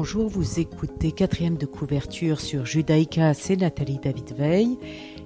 Bonjour, 0.00 0.28
vous 0.28 0.60
écoutez 0.60 1.10
quatrième 1.10 1.56
de 1.56 1.66
couverture 1.66 2.40
sur 2.40 2.64
Judaïka, 2.64 3.34
c'est 3.34 3.56
Nathalie 3.56 3.98
David 3.98 4.32
Veil. 4.32 4.78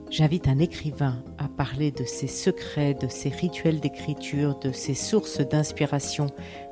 J'invite 0.09 0.49
un 0.49 0.59
écrivain 0.59 1.23
à 1.37 1.47
parler 1.47 1.91
de 1.91 2.05
ses 2.05 2.27
secrets, 2.27 2.95
de 2.95 3.07
ses 3.07 3.29
rituels 3.29 3.81
d'écriture, 3.81 4.59
de 4.61 4.73
ses 4.73 4.95
sources 4.95 5.41
d'inspiration 5.41 6.29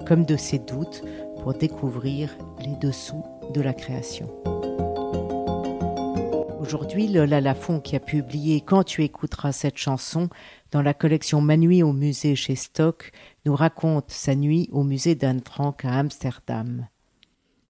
comme 0.09 0.25
de 0.25 0.39
ses 0.39 0.61
doutes 0.61 1.03
pour 1.43 1.53
découvrir 1.53 2.35
les 2.64 2.75
dessous 2.77 3.23
de 3.53 3.61
la 3.61 3.75
création. 3.75 4.30
Aujourd'hui, 6.59 7.07
Lola 7.07 7.43
Lafont 7.43 7.80
qui 7.80 7.96
a 7.96 8.01
publié 8.01 8.62
Quand 8.62 8.82
tu 8.82 9.05
écouteras 9.05 9.53
cette 9.53 9.77
chanson 9.77 10.30
dans 10.71 10.80
la 10.80 10.95
collection 10.95 11.43
Ma 11.43 11.59
nuit 11.59 11.82
au 11.82 11.93
musée 11.93 12.35
chez 12.35 12.54
Stock 12.54 13.12
nous 13.45 13.54
raconte 13.54 14.11
sa 14.11 14.35
nuit 14.35 14.71
au 14.73 14.85
musée 14.85 15.17
d'Anne 15.17 15.43
Frank 15.45 15.85
à 15.85 15.98
Amsterdam. 15.98 16.87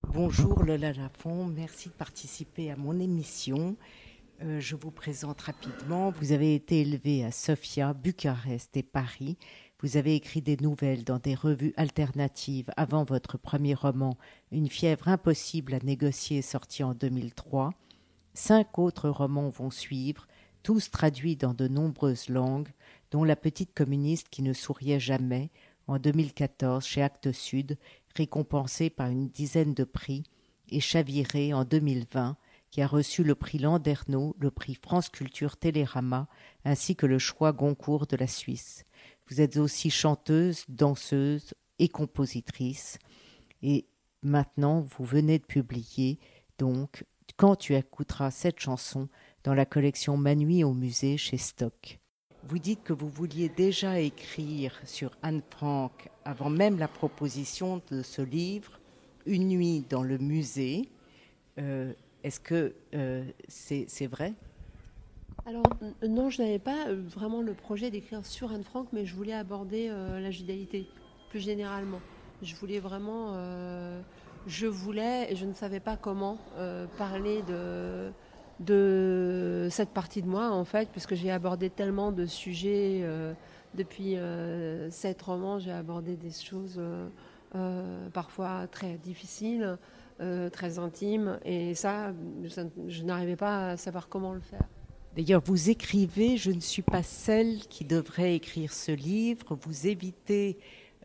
Bonjour 0.09 0.65
Lola 0.65 0.93
Lafont, 0.93 1.45
merci 1.45 1.89
de 1.89 1.95
participer 1.95 2.71
à 2.71 2.77
mon 2.77 2.99
émission. 2.99 3.77
Euh, 4.43 4.59
je 4.59 4.75
vous 4.75 4.91
présente 4.91 5.41
rapidement. 5.43 6.11
Vous 6.11 6.33
avez 6.33 6.55
été 6.55 6.81
élevée 6.81 7.25
à 7.25 7.31
Sofia, 7.31 7.93
Bucarest 7.93 8.77
et 8.77 8.83
Paris. 8.83 9.39
Vous 9.81 9.97
avez 9.97 10.17
écrit 10.17 10.43
des 10.43 10.57
nouvelles 10.57 11.05
dans 11.05 11.19
des 11.19 11.37
revues 11.37 11.75
alternatives 11.77 12.71
avant 12.77 13.05
votre 13.05 13.39
premier 13.39 13.75
roman, 13.75 14.17
Une 14.51 14.69
fièvre 14.69 15.07
impossible 15.09 15.75
à 15.75 15.79
négocier, 15.79 16.43
sorti 16.43 16.83
en 16.83 16.95
2003. 16.95 17.73
Cinq 18.35 18.79
autres 18.79 19.11
romans 19.11 19.51
vont 19.51 19.71
suivre, 19.71 20.27
tous 20.63 20.91
traduits 20.91 21.37
dans 21.37 21.55
de 21.55 21.69
nombreuses 21.69 22.29
langues, 22.29 22.71
dont 23.13 23.23
La 23.23 23.37
petite 23.37 23.75
communiste 23.75 24.29
qui 24.29 24.43
ne 24.43 24.55
souriait 24.55 25.01
jamais, 25.01 25.51
en 25.87 25.99
2014 25.99 26.85
chez 26.85 27.03
Actes 27.03 27.33
Sud, 27.33 27.77
récompensé 28.15 28.91
par 28.91 29.09
une 29.09 29.29
dizaine 29.29 29.75
de 29.75 29.85
prix, 29.85 30.25
et 30.69 30.81
Chaviré 30.81 31.53
en 31.53 31.65
2020, 31.65 32.37
qui 32.71 32.83
a 32.83 32.87
reçu 32.87 33.25
le 33.25 33.35
prix 33.35 33.59
Landerneau, 33.59 34.37
le 34.39 34.51
prix 34.51 34.75
France 34.75 35.09
Culture 35.09 35.57
Télérama, 35.57 36.29
ainsi 36.65 36.95
que 36.95 37.07
le 37.07 37.19
choix 37.19 37.53
Goncourt 37.53 38.07
de 38.07 38.17
la 38.17 38.29
Suisse. 38.29 38.85
Vous 39.29 39.41
êtes 39.41 39.57
aussi 39.57 39.91
chanteuse, 39.91 40.65
danseuse 40.69 41.55
et 41.79 41.89
compositrice. 41.89 42.99
Et 43.63 43.87
maintenant, 44.23 44.81
vous 44.81 45.05
venez 45.05 45.39
de 45.39 45.45
publier, 45.45 46.19
donc, 46.59 47.05
quand 47.37 47.57
tu 47.57 47.75
écouteras 47.75 48.31
cette 48.31 48.61
chanson 48.61 49.09
dans 49.45 49.55
la 49.55 49.65
collection 49.65 50.17
Manui 50.17 50.63
au 50.63 50.75
musée 50.75 51.17
chez 51.17 51.39
Stock. 51.39 52.00
Vous 52.49 52.59
dites 52.59 52.83
que 52.83 52.95
vous 52.95 53.09
vouliez 53.09 53.51
déjà 53.51 54.01
écrire 54.01 54.81
sur 54.85 55.11
Anne 55.23 55.43
Frank 55.51 56.09
avant 56.25 56.49
même 56.49 56.79
la 56.79 56.89
proposition 56.89 57.83
de 57.91 58.03
ce 58.03 58.23
livre, 58.23 58.81
Une 59.27 59.49
nuit 59.49 59.85
dans 59.91 60.03
le 60.03 60.17
musée. 60.17 60.89
Euh, 61.59 61.93
est-ce 62.25 62.41
que 62.41 62.75
euh, 62.95 63.25
c'est 63.49 64.07
vrai? 64.07 64.33
Alors 65.45 65.63
non, 66.03 66.31
je 66.31 66.41
n'avais 66.41 66.59
pas 66.59 66.89
euh, 66.89 67.03
vraiment 67.07 67.43
le 67.43 67.53
projet 67.53 67.91
d'écrire 67.91 68.25
sur 68.25 68.53
Anne 68.53 68.65
Frank, 68.65 68.89
mais 68.95 69.05
je 69.05 69.15
voulais 69.15 69.35
aborder 69.35 69.89
la 69.89 70.31
judaïté 70.31 70.87
plus 71.29 71.41
généralement. 71.41 72.01
Je 72.43 72.57
voulais 72.57 72.81
vraiment, 72.81 73.35
je 74.47 74.67
voulais 74.67 75.37
je 75.37 75.45
ne 75.45 75.53
savais 75.53 75.81
pas 75.81 75.99
comment 75.99 76.39
parler 76.97 77.43
de 77.43 78.11
de 78.61 79.69
cette 79.71 79.91
partie 79.91 80.23
de 80.23 80.29
moi 80.29 80.51
en 80.51 80.65
fait, 80.65 80.89
puisque 80.91 81.15
j'ai 81.15 81.31
abordé 81.31 81.71
tellement 81.71 82.13
de 82.13 82.27
sujets 82.27 83.03
depuis 83.75 84.17
sept 84.91 85.21
romans, 85.23 85.59
j'ai 85.59 85.73
abordé 85.73 86.17
des 86.17 86.31
choses 86.31 86.81
parfois 88.13 88.67
très 88.67 88.99
difficiles. 88.99 89.79
Euh, 90.21 90.51
très 90.51 90.79
intime. 90.79 91.39
Et 91.47 91.75
ça, 91.75 92.13
je 92.89 93.03
n'arrivais 93.05 93.37
pas 93.37 93.71
à 93.71 93.77
savoir 93.79 94.07
comment 94.07 94.35
le 94.35 94.41
faire. 94.41 94.61
D'ailleurs, 95.17 95.41
vous 95.43 95.71
écrivez 95.71 96.37
Je 96.37 96.51
ne 96.51 96.61
suis 96.61 96.83
pas 96.83 97.03
celle 97.03 97.61
qui 97.71 97.87
devrait 97.87 98.35
écrire 98.35 98.71
ce 98.71 98.93
livre. 98.93 99.57
Vous 99.63 99.87
évitez 99.87 100.59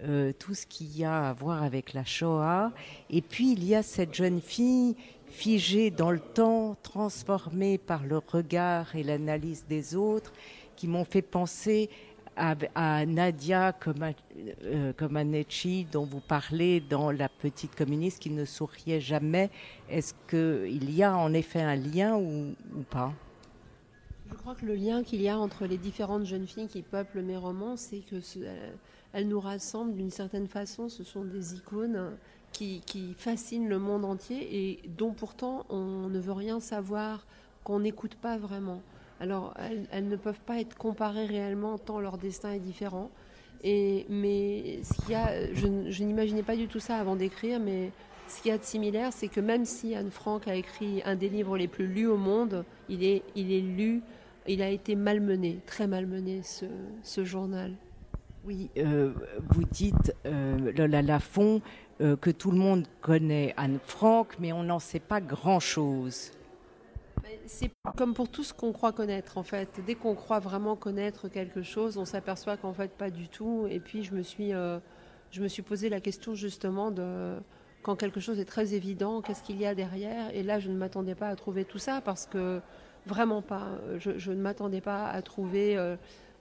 euh, 0.04 0.34
tout 0.38 0.54
ce 0.54 0.66
qu'il 0.66 0.98
y 0.98 1.06
a 1.06 1.30
à 1.30 1.34
voir 1.34 1.64
avec 1.64 1.94
la 1.94 2.04
Shoah. 2.04 2.74
Et 3.10 3.22
puis, 3.22 3.54
il 3.54 3.64
y 3.64 3.74
a 3.74 3.84
cette 3.84 4.14
jeune 4.14 4.42
fille 4.42 4.98
figée 5.28 5.92
dans 5.92 6.12
le 6.12 6.20
temps, 6.20 6.78
transformée 6.84 7.78
par 7.78 8.06
le 8.06 8.18
regard 8.18 8.96
et 8.96 9.04
l'analyse 9.04 9.66
des 9.68 9.96
autres, 9.96 10.32
qui 10.76 10.88
m'ont 10.88 11.06
fait 11.06 11.22
penser 11.22 11.90
à, 12.36 13.06
Nadia 13.06 13.74
comme 13.74 14.04
un, 14.04 14.14
euh, 14.66 14.94
dont 15.92 16.06
vous 16.06 16.20
parlez 16.20 16.82
dans 16.82 17.12
La 17.12 17.30
Petite 17.30 17.76
Communiste 17.76 18.20
qui 18.20 18.30
ne 18.30 18.46
souriait 18.46 19.00
jamais. 19.00 19.50
Est-ce 19.90 20.14
qu'il 20.30 20.94
y 20.94 21.04
a 21.04 21.16
en 21.16 21.34
effet 21.34 21.62
un 21.62 21.76
lien 21.76 22.18
ou, 22.18 22.54
pas? 22.90 23.14
Je 24.30 24.36
crois 24.36 24.56
que 24.56 24.66
le 24.66 24.76
lien 24.76 25.04
qu'il 25.04 25.22
y 25.22 25.30
a 25.30 25.38
entre 25.38 25.66
les 25.66 25.78
différentes 25.78 26.26
jeunes 26.26 26.48
filles 26.48 26.68
qui 26.68 26.82
peuplent 26.82 27.22
mes 27.22 27.38
romans, 27.38 27.78
c'est 27.78 28.00
que 28.00 28.18
elles 29.14 29.28
nous 29.28 29.40
rassemblent 29.40 29.94
d'une 29.94 30.12
certaine 30.12 30.48
façon. 30.48 30.90
Ce 30.90 31.04
sont 31.04 31.24
des 31.24 31.56
icônes 31.56 32.18
qui, 32.56 32.82
qui 32.86 33.14
fascinent 33.18 33.68
le 33.68 33.80
monde 33.80 34.06
entier 34.06 34.48
et 34.50 34.80
dont 34.88 35.12
pourtant 35.12 35.66
on 35.70 36.08
ne 36.08 36.20
veut 36.20 36.32
rien 36.32 36.62
savoir, 36.62 37.26
qu'on 37.66 37.82
n'écoute 37.82 38.16
pas 38.16 38.38
vraiment. 38.38 38.82
Alors, 39.20 39.54
elles, 39.92 40.08
ne 40.08 40.16
peuvent 40.16 40.40
pas 40.46 40.62
être 40.62 40.78
comparées 40.78 41.26
réellement 41.26 41.78
tant 41.78 42.00
leur 42.00 42.18
destin 42.18 42.54
est 42.54 42.60
différent. 42.60 43.12
Et, 43.62 44.06
mais 44.10 44.80
ce 44.84 45.02
qu'il 45.02 45.12
y 45.12 45.16
a, 45.16 45.54
je, 45.54 46.04
n'imaginais 46.04 46.44
pas 46.44 46.56
du 46.56 46.68
tout 46.68 46.80
ça 46.80 46.98
avant 46.98 47.18
d'écrire, 47.18 47.60
mais 47.60 47.92
ce 48.30 48.42
qu'il 48.42 48.52
y 48.52 48.54
a 48.54 48.58
de 48.58 48.64
similaire, 48.64 49.12
c'est 49.12 49.28
que 49.28 49.42
même 49.42 49.66
si 49.66 49.94
Anne 49.94 50.12
Frank 50.12 50.48
a 50.48 50.56
écrit 50.56 51.02
un 51.04 51.16
des 51.16 51.28
livres 51.28 51.58
les 51.58 51.68
plus 51.68 51.88
lus 51.88 52.08
au 52.08 52.18
monde, 52.18 52.64
il 52.88 53.04
est, 53.04 53.24
il 53.36 53.52
est 53.52 53.62
lu, 53.62 54.02
il 54.48 54.62
a 54.62 54.70
été 54.70 54.96
malmené, 54.96 55.60
très 55.66 55.88
malmené, 55.88 56.42
ce, 56.44 56.66
ce 57.04 57.26
journal. 57.26 57.74
Oui, 58.46 58.70
euh, 58.78 59.12
vous 59.50 59.64
dites, 59.64 60.14
euh, 60.28 60.72
Lola 60.78 61.02
Lafont, 61.02 61.62
euh, 62.02 62.16
que 62.16 62.30
tout 62.30 62.52
le 62.52 62.58
monde 62.58 62.88
connaît 63.02 63.54
Anne 63.58 63.80
Frank, 63.86 64.36
mais 64.40 64.52
on 64.52 64.64
n'en 64.64 64.80
sait 64.80 65.00
pas 65.00 65.22
grand-chose. 65.22 66.32
C'est 67.48 67.72
comme 67.96 68.14
pour 68.14 68.30
tout 68.30 68.44
ce 68.44 68.54
qu'on 68.54 68.72
croit 68.72 68.92
connaître 68.92 69.38
en 69.38 69.44
fait. 69.44 69.70
Dès 69.86 69.96
qu'on 69.96 70.16
croit 70.16 70.40
vraiment 70.40 70.76
connaître 70.76 71.28
quelque 71.28 71.62
chose, 71.62 71.98
on 71.98 72.06
s'aperçoit 72.06 72.58
qu'en 72.58 72.74
fait 72.74 72.92
pas 72.92 73.10
du 73.10 73.30
tout. 73.30 73.68
Et 73.70 73.80
puis 73.80 74.04
je 74.04 74.14
me 74.14 74.24
suis, 74.24 74.54
euh, 74.54 74.80
je 75.32 75.42
me 75.42 75.48
suis 75.48 75.62
posé 75.62 75.90
la 75.90 76.02
question 76.02 76.36
justement 76.36 76.92
de 76.92 77.36
quand 77.84 77.96
quelque 77.96 78.20
chose 78.20 78.40
est 78.40 78.46
très 78.46 78.74
évident, 78.74 79.22
qu'est-ce 79.22 79.44
qu'il 79.44 79.62
y 79.62 79.66
a 79.66 79.76
derrière? 79.76 80.34
Et 80.36 80.42
là, 80.42 80.60
je 80.60 80.70
ne 80.70 80.76
m'attendais 80.76 81.14
pas 81.14 81.28
à 81.28 81.36
trouver 81.36 81.66
tout 81.66 81.78
ça 81.78 82.02
parce 82.02 82.26
que 82.26 82.60
vraiment 83.06 83.42
pas. 83.42 83.68
Je, 84.00 84.32
ne 84.32 84.42
m'attendais 84.42 84.82
pas 84.82 85.08
à 85.08 85.22
trouver 85.22 85.78
euh, 85.78 85.96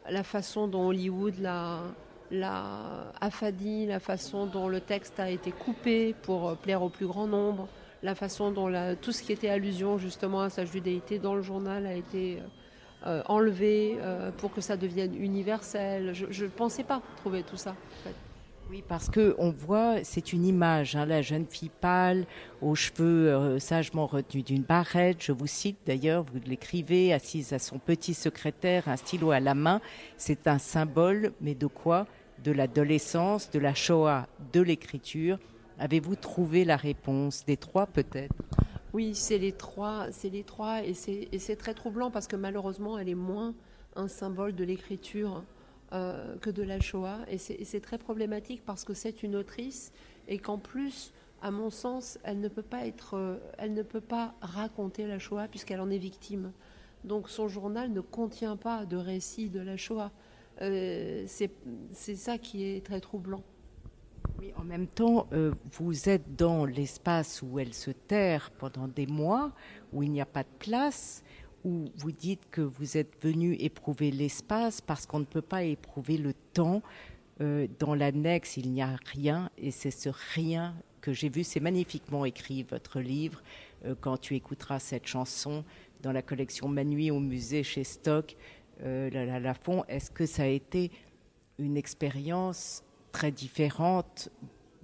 la 0.09 0.25
façon 0.25 0.69
dont 0.69 0.88
Hollywood 0.88 1.38
l'a 1.38 1.82
l'a 2.31 3.12
affadie, 3.21 3.87
la 3.87 4.01
façon 4.01 4.47
dont 4.47 4.69
le 4.69 4.81
texte 4.81 5.21
a 5.21 5.31
été 5.31 5.51
coupé 5.53 6.15
pour 6.23 6.49
euh, 6.49 6.55
plaire 6.55 6.83
au 6.83 6.89
plus 6.89 7.07
grand 7.07 7.27
nombre 7.27 7.69
la 8.05 8.15
façon 8.15 8.51
dont 8.51 8.71
tout 9.01 9.12
ce 9.12 9.23
qui 9.23 9.33
était 9.33 9.49
allusion 9.49 9.97
justement 9.97 10.43
à 10.43 10.51
sa 10.51 10.67
judéité 10.67 11.19
dans 11.19 11.34
le 11.34 11.41
journal 11.41 11.87
a 11.87 11.95
été 11.95 12.39
euh, 13.07 13.23
enlevé 13.27 13.97
euh, 13.99 14.31
pour 14.31 14.53
que 14.53 14.61
ça 14.61 14.77
devienne 14.77 15.15
universel. 15.15 16.13
Je 16.13 16.45
ne 16.45 16.51
pensais 16.51 16.84
pas 16.84 17.01
trouver 17.17 17.43
tout 17.43 17.57
ça. 17.57 17.75
Oui, 18.71 18.84
parce 18.87 19.09
que 19.09 19.34
on 19.39 19.51
voit, 19.51 20.05
c'est 20.05 20.34
une 20.34 20.45
image, 20.45 20.97
hein, 20.97 21.07
la 21.07 21.23
jeune 21.23 21.47
fille 21.47 21.71
pâle, 21.81 22.27
aux 22.61 22.75
cheveux 22.75 23.59
sagement 23.59 24.07
retenus 24.07 24.45
d'une 24.45 24.63
barrette. 24.63 25.23
Je 25.23 25.33
vous 25.33 25.47
cite 25.47 25.79
d'ailleurs, 25.87 26.25
vous 26.25 26.41
l'écrivez, 26.47 27.13
assise 27.13 27.55
à 27.55 27.59
son 27.59 27.79
petit 27.79 28.15
secrétaire, 28.15 28.89
un 28.89 28.97
stylo 28.97 29.31
à 29.31 29.41
la 29.41 29.55
main. 29.55 29.81
C'est 30.19 30.47
un 30.47 30.59
symbole, 30.59 31.33
mais 31.41 31.54
de 31.54 31.66
quoi 31.66 32.07
De 32.45 32.53
l'adolescence, 32.53 33.51
de 33.51 33.59
la 33.59 33.73
Shoah, 33.73 34.29
de 34.53 34.61
l'écriture 34.61 35.39
Avez-vous 35.79 36.15
trouvé 36.15 36.67
la 36.67 36.77
réponse 36.77 37.47
des 37.47 37.57
trois 37.57 37.87
peut-être? 37.87 38.35
Oui, 38.93 39.15
c'est 39.15 39.39
les 39.39 39.53
trois, 39.53 40.13
c'est 40.13 40.29
les 40.29 40.45
trois, 40.45 40.83
et 40.85 40.93
c'est 40.93 41.57
très 41.57 41.73
troublant 41.73 42.11
parce 42.11 42.27
que 42.27 42.37
malheureusement, 42.37 42.99
elle 42.99 43.09
est 43.09 43.15
moins 43.15 43.55
un 43.97 44.09
symbole 44.09 44.55
de 44.55 44.63
l'écriture 44.63 45.43
euh, 45.95 46.37
que 46.37 46.51
de 46.51 46.63
la 46.63 46.81
Shoah, 46.81 47.21
et 47.29 47.39
c'est 47.39 47.81
très 47.81 47.97
problématique 47.97 48.63
parce 48.67 48.85
que 48.85 48.93
c'est 48.93 49.23
une 49.23 49.37
autrice 49.37 49.91
et 50.29 50.37
qu'en 50.37 50.59
plus, 50.59 51.15
à 51.41 51.51
mon 51.51 51.71
sens, 51.71 52.19
elle 52.25 52.41
ne 52.41 52.49
peut 52.49 52.63
pas 52.63 52.87
être, 52.87 53.17
euh, 53.17 53.39
elle 53.57 53.73
ne 53.73 53.83
peut 53.83 54.03
pas 54.03 54.35
raconter 54.43 55.07
la 55.07 55.19
Shoah 55.19 55.49
puisqu'elle 55.49 55.81
en 55.81 55.89
est 55.89 55.99
victime. 55.99 56.53
Donc 57.05 57.31
son 57.31 57.49
journal 57.49 57.91
ne 57.91 58.01
contient 58.01 58.57
pas 58.57 58.85
de 58.85 58.97
récit 58.97 59.49
de 59.49 59.61
la 59.61 59.79
Shoah. 59.79 60.11
Euh, 60.62 61.24
c'est 61.27 62.16
ça 62.16 62.39
qui 62.39 62.65
est 62.65 62.84
très 62.84 63.01
troublant. 63.01 63.42
Oui, 64.39 64.53
en 64.56 64.65
même 64.65 64.86
temps, 64.86 65.27
euh, 65.33 65.53
vous 65.72 66.09
êtes 66.09 66.36
dans 66.36 66.65
l'espace 66.65 67.42
où 67.42 67.59
elle 67.59 67.74
se 67.74 67.91
terre 67.91 68.51
pendant 68.59 68.89
des 68.89 69.06
mois, 69.06 69.53
où 69.92 70.03
il 70.03 70.10
n'y 70.10 70.21
a 70.21 70.27
pas 70.27 70.42
de 70.42 70.48
place, 70.59 71.22
où 71.65 71.86
vous 71.97 72.12
dites 72.12 72.48
que 72.51 72.60
vous 72.60 72.97
êtes 72.97 73.12
venu 73.22 73.54
éprouver 73.54 74.10
l'espace 74.10 74.80
parce 74.80 75.06
qu'on 75.06 75.21
ne 75.21 75.24
peut 75.24 75.42
pas 75.42 75.65
éprouver 75.65 76.18
le 76.18 76.34
temps. 76.53 76.83
Euh, 77.41 77.66
dans 77.78 77.95
l'annexe, 77.95 78.57
il 78.57 78.71
n'y 78.71 78.83
a 78.83 78.97
rien, 79.12 79.50
et 79.59 79.71
c'est 79.71 79.91
ce 79.91 80.10
rien 80.34 80.74
que 81.00 81.12
j'ai 81.12 81.28
vu, 81.28 81.45
c'est 81.45 81.60
magnifiquement 81.60 82.24
écrit, 82.24 82.62
votre 82.62 83.00
livre, 83.00 83.42
quand 84.00 84.16
tu 84.16 84.34
écouteras 84.34 84.78
cette 84.78 85.07
chanson 85.07 85.62
dans 86.00 86.12
la 86.12 86.22
collection 86.22 86.68
Manuit 86.68 87.10
au 87.10 87.21
musée 87.21 87.62
chez 87.62 87.84
Stock, 87.84 88.34
euh, 88.82 89.10
la, 89.10 89.41
la, 89.41 89.54
Fond. 89.54 89.84
Est-ce 89.88 90.10
que 90.10 90.26
ça 90.26 90.44
a 90.44 90.47
été 90.47 90.91
une 91.59 91.76
expérience 91.76 92.82
très 93.12 93.30
différente 93.30 94.30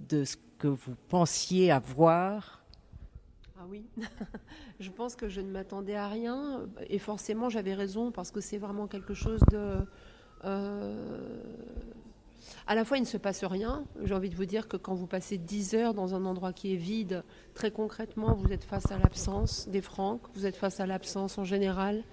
de 0.09 0.23
ce 0.23 0.37
que 0.57 0.67
vous 0.67 0.95
pensiez 1.09 1.71
avoir? 1.71 2.63
Ah 3.59 3.65
oui, 3.69 3.85
je 4.79 4.89
pense 4.89 5.15
que 5.15 5.29
je 5.29 5.41
ne 5.41 5.51
m'attendais 5.51 5.95
à 5.95 6.07
rien 6.07 6.67
et 6.89 6.97
forcément 6.97 7.49
j'avais 7.49 7.73
raison 7.73 8.11
parce 8.11 8.31
que 8.31 8.41
c'est 8.41 8.57
vraiment 8.57 8.87
quelque 8.87 9.13
chose 9.13 9.41
de... 9.51 9.85
Euh, 10.45 11.43
à 12.67 12.75
la 12.75 12.85
fois, 12.85 12.97
il 12.97 13.01
ne 13.01 13.05
se 13.05 13.17
passe 13.17 13.43
rien. 13.43 13.83
J'ai 14.03 14.13
envie 14.13 14.29
de 14.29 14.35
vous 14.35 14.45
dire 14.45 14.67
que 14.67 14.77
quand 14.77 14.93
vous 14.93 15.07
passez 15.07 15.37
10 15.37 15.75
heures 15.75 15.93
dans 15.93 16.15
un 16.15 16.25
endroit 16.25 16.53
qui 16.53 16.73
est 16.73 16.77
vide, 16.77 17.23
très 17.53 17.71
concrètement, 17.71 18.33
vous 18.33 18.51
êtes 18.51 18.63
face 18.63 18.91
à 18.91 18.97
l'absence 18.97 19.67
des 19.67 19.81
Francs, 19.81 20.21
vous 20.33 20.45
êtes 20.45 20.55
face 20.55 20.79
à 20.79 20.85
l'absence 20.85 21.37
en 21.37 21.43
général 21.43 22.03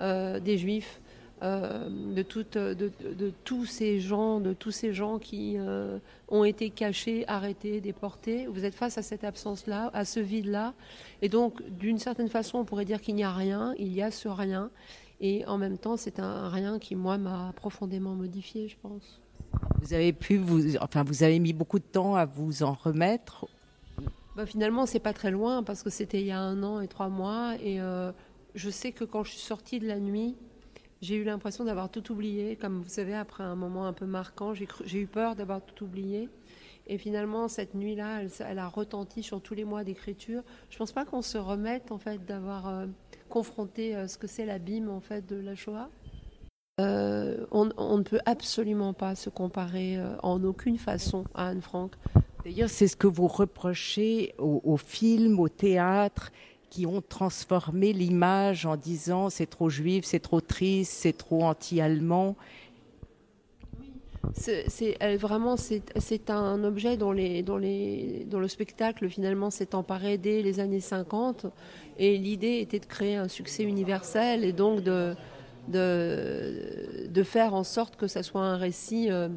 euh, 0.00 0.40
des 0.40 0.58
Juifs, 0.58 1.00
euh, 1.42 1.88
de, 1.88 2.72
de, 2.72 3.32
tous 3.44 3.66
ces 3.66 4.00
gens, 4.00 4.40
de 4.40 4.54
tous 4.54 4.70
ces 4.70 4.94
gens 4.94 5.18
qui 5.18 5.56
euh, 5.58 5.98
ont 6.28 6.44
été 6.44 6.70
cachés, 6.70 7.24
arrêtés, 7.28 7.80
déportés. 7.80 8.46
Vous 8.46 8.64
êtes 8.64 8.74
face 8.74 8.96
à 8.96 9.02
cette 9.02 9.22
absence-là, 9.22 9.90
à 9.92 10.04
ce 10.04 10.18
vide-là. 10.20 10.72
Et 11.20 11.28
donc, 11.28 11.62
d'une 11.68 11.98
certaine 11.98 12.28
façon, 12.28 12.58
on 12.58 12.64
pourrait 12.64 12.86
dire 12.86 13.00
qu'il 13.00 13.14
n'y 13.14 13.24
a 13.24 13.32
rien, 13.32 13.74
il 13.78 13.92
y 13.92 14.00
a 14.00 14.10
ce 14.10 14.28
rien. 14.28 14.70
Et 15.20 15.44
en 15.46 15.58
même 15.58 15.76
temps, 15.76 15.96
c'est 15.96 16.20
un 16.20 16.48
rien 16.48 16.78
qui, 16.78 16.94
moi, 16.94 17.18
m'a 17.18 17.52
profondément 17.56 18.14
modifié, 18.14 18.68
je 18.68 18.76
pense. 18.80 19.20
Vous 19.82 19.92
avez 19.92 20.12
pu 20.12 20.38
vous, 20.38 20.76
enfin, 20.78 21.04
vous 21.04 21.22
avez 21.22 21.38
mis 21.38 21.52
beaucoup 21.52 21.78
de 21.78 21.84
temps 21.84 22.14
à 22.14 22.24
vous 22.24 22.62
en 22.62 22.72
remettre. 22.72 23.46
Bah, 24.36 24.46
finalement, 24.46 24.86
c'est 24.86 25.00
pas 25.00 25.12
très 25.12 25.30
loin 25.30 25.62
parce 25.62 25.82
que 25.82 25.90
c'était 25.90 26.20
il 26.20 26.26
y 26.26 26.32
a 26.32 26.40
un 26.40 26.62
an 26.62 26.80
et 26.80 26.88
trois 26.88 27.08
mois. 27.08 27.54
Et 27.62 27.80
euh, 27.80 28.12
je 28.54 28.68
sais 28.70 28.92
que 28.92 29.04
quand 29.04 29.24
je 29.24 29.30
suis 29.32 29.40
sortie 29.40 29.80
de 29.80 29.86
la 29.86 29.98
nuit, 29.98 30.36
j'ai 31.06 31.14
eu 31.14 31.24
l'impression 31.24 31.64
d'avoir 31.64 31.88
tout 31.88 32.10
oublié. 32.10 32.56
Comme 32.56 32.82
vous 32.82 32.88
savez, 32.88 33.14
après 33.14 33.44
un 33.44 33.54
moment 33.54 33.86
un 33.86 33.92
peu 33.92 34.06
marquant, 34.06 34.54
j'ai 34.54 34.98
eu 34.98 35.06
peur 35.06 35.36
d'avoir 35.36 35.62
tout 35.62 35.84
oublié. 35.84 36.28
Et 36.88 36.98
finalement, 36.98 37.46
cette 37.46 37.74
nuit-là, 37.74 38.22
elle, 38.40 38.58
a 38.58 38.66
retenti 38.66 39.22
sur 39.22 39.40
tous 39.40 39.54
les 39.54 39.64
mois 39.64 39.84
d'écriture. 39.84 40.42
Je 40.68 40.78
pense 40.78 40.90
pas 40.90 41.04
qu'on 41.04 41.22
se 41.22 41.38
remette 41.38 41.92
en 41.92 41.98
fait 41.98 42.24
d'avoir 42.24 42.68
euh, 42.68 42.86
confronté 43.28 43.94
euh, 43.94 44.08
ce 44.08 44.18
que 44.18 44.26
c'est 44.26 44.46
l'abîme 44.46 44.88
en 44.88 45.00
fait 45.00 45.24
de 45.26 45.36
la 45.36 45.54
Shoah. 45.54 45.88
Euh, 46.80 47.46
on, 47.52 47.66
ne 47.66 48.02
peut 48.02 48.20
absolument 48.26 48.92
pas 48.92 49.14
se 49.14 49.30
comparer 49.30 49.98
en 50.22 50.42
aucune 50.44 50.76
façon 50.76 51.24
à 51.34 51.48
Anne 51.48 51.62
Frank. 51.62 51.92
D'ailleurs, 52.44 52.68
c'est 52.68 52.88
ce 52.88 52.96
que 52.96 53.06
vous 53.06 53.28
reprochez 53.28 54.34
aux, 54.38 54.76
films, 54.76 55.40
au 55.40 55.48
théâtre, 55.48 56.32
qui 56.70 56.86
ont 56.86 57.02
transformé 57.02 57.92
l'image 57.92 58.66
en 58.66 58.76
disant 58.76 59.30
c'est 59.30 59.46
trop 59.46 59.68
juif, 59.68 60.04
c'est 60.04 60.20
trop 60.20 60.40
triste, 60.40 60.92
c'est 60.92 61.16
trop 61.16 61.44
anti-allemand. 61.44 62.36
C'est 64.34 64.66
vraiment 65.18 65.56
c'est 65.56 66.30
un 66.30 66.64
objet 66.64 66.96
dont, 66.96 67.12
les, 67.12 67.42
dont, 67.42 67.56
les, 67.56 68.26
dont 68.28 68.40
le 68.40 68.48
spectacle 68.48 69.08
finalement 69.08 69.50
s'est 69.50 69.74
emparé 69.74 70.18
dès 70.18 70.42
les 70.42 70.58
années 70.58 70.80
50 70.80 71.46
et 71.98 72.16
l'idée 72.18 72.58
était 72.58 72.80
de 72.80 72.86
créer 72.86 73.14
un 73.16 73.28
succès 73.28 73.62
universel 73.62 74.44
et 74.44 74.52
donc 74.52 74.82
de, 74.82 75.14
de, 75.68 77.06
de 77.08 77.22
faire 77.22 77.54
en 77.54 77.64
sorte 77.64 77.96
que 77.96 78.08
ça 78.08 78.24
soit 78.24 78.42
un 78.42 78.56
récit 78.56 79.10
euh, 79.10 79.28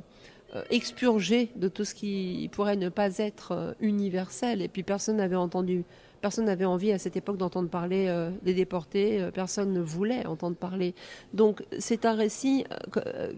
euh, 0.56 0.64
expurgé 0.72 1.52
de 1.58 1.68
tout 1.68 1.86
ce 1.86 1.94
qui 1.94 2.50
pourrait 2.52 2.76
ne 2.76 2.90
pas 2.90 3.20
être 3.20 3.52
euh, 3.52 3.74
universel. 3.82 4.64
Et 4.64 4.68
puis 4.68 4.82
personne 4.82 5.18
n'avait 5.18 5.36
entendu, 5.36 5.86
personne 6.22 6.46
n'avait 6.46 6.66
envie 6.66 6.92
à 6.92 7.00
cette 7.00 7.16
époque 7.18 7.38
d'entendre 7.38 7.70
parler 7.70 8.14
des 8.44 8.54
déportés, 8.54 9.30
personne 9.34 9.74
ne 9.74 9.82
voulait 9.82 10.26
entendre 10.26 10.56
parler. 10.56 10.94
Donc 11.34 11.64
c'est 11.80 12.06
un 12.06 12.14
récit 12.14 12.66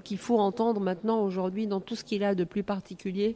qu'il 0.03 0.17
faut 0.17 0.39
entendre 0.39 0.81
maintenant 0.81 1.23
aujourd'hui 1.23 1.67
dans 1.67 1.79
tout 1.79 1.95
ce 1.95 2.03
qu'il 2.03 2.23
a 2.23 2.35
de 2.35 2.43
plus 2.43 2.63
particulier. 2.63 3.35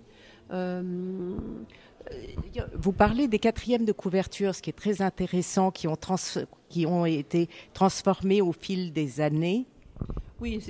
Vous 2.73 2.91
parlez 2.91 3.27
des 3.27 3.39
quatrièmes 3.39 3.85
de 3.85 3.91
couverture, 3.91 4.53
ce 4.53 4.61
qui 4.61 4.69
est 4.69 4.73
très 4.73 5.01
intéressant, 5.01 5.71
qui 5.71 5.87
ont, 5.87 5.97
qui 6.69 6.85
ont 6.85 7.05
été 7.05 7.49
transformés 7.73 8.41
au 8.41 8.51
fil 8.51 8.93
des 8.93 9.21
années. 9.21 9.65
Oui, 10.41 10.61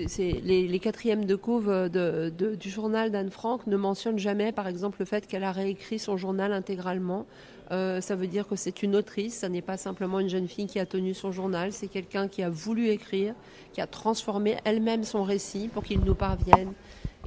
les, 0.44 0.80
quatrièmes 0.80 1.26
de 1.26 1.36
couve 1.36 1.90
de, 1.90 2.32
du 2.56 2.70
journal 2.70 3.10
d'Anne 3.10 3.32
Frank 3.32 3.66
ne 3.66 3.76
mentionnent 3.76 4.20
jamais, 4.20 4.52
par 4.52 4.68
exemple, 4.68 4.98
le 5.00 5.06
fait 5.06 5.26
qu'elle 5.26 5.44
a 5.44 5.52
réécrit 5.52 5.98
son 5.98 6.18
journal 6.18 6.54
intégralement. 6.54 7.26
Euh, 7.72 8.00
ça 8.00 8.16
veut 8.16 8.28
dire 8.28 8.48
que 8.48 8.56
c'est 8.56 8.84
une 8.84 8.96
autrice, 8.96 9.34
ça 9.34 9.50
n'est 9.50 9.64
pas 9.64 9.78
simplement 9.78 10.20
une 10.20 10.30
jeune 10.30 10.48
fille 10.48 10.68
qui 10.68 10.80
a 10.80 10.86
tenu 10.86 11.16
son 11.16 11.32
journal, 11.32 11.72
c'est 11.74 11.88
quelqu'un 11.88 12.28
qui 12.28 12.44
a 12.44 12.50
voulu 12.50 12.90
écrire, 12.90 13.34
qui 13.74 13.82
a 13.82 13.88
transformé 13.88 14.58
elle-même 14.66 15.04
son 15.04 15.24
récit 15.24 15.68
pour 15.74 15.84
qu'il 15.84 16.02
nous 16.02 16.14
parvienne. 16.14 16.74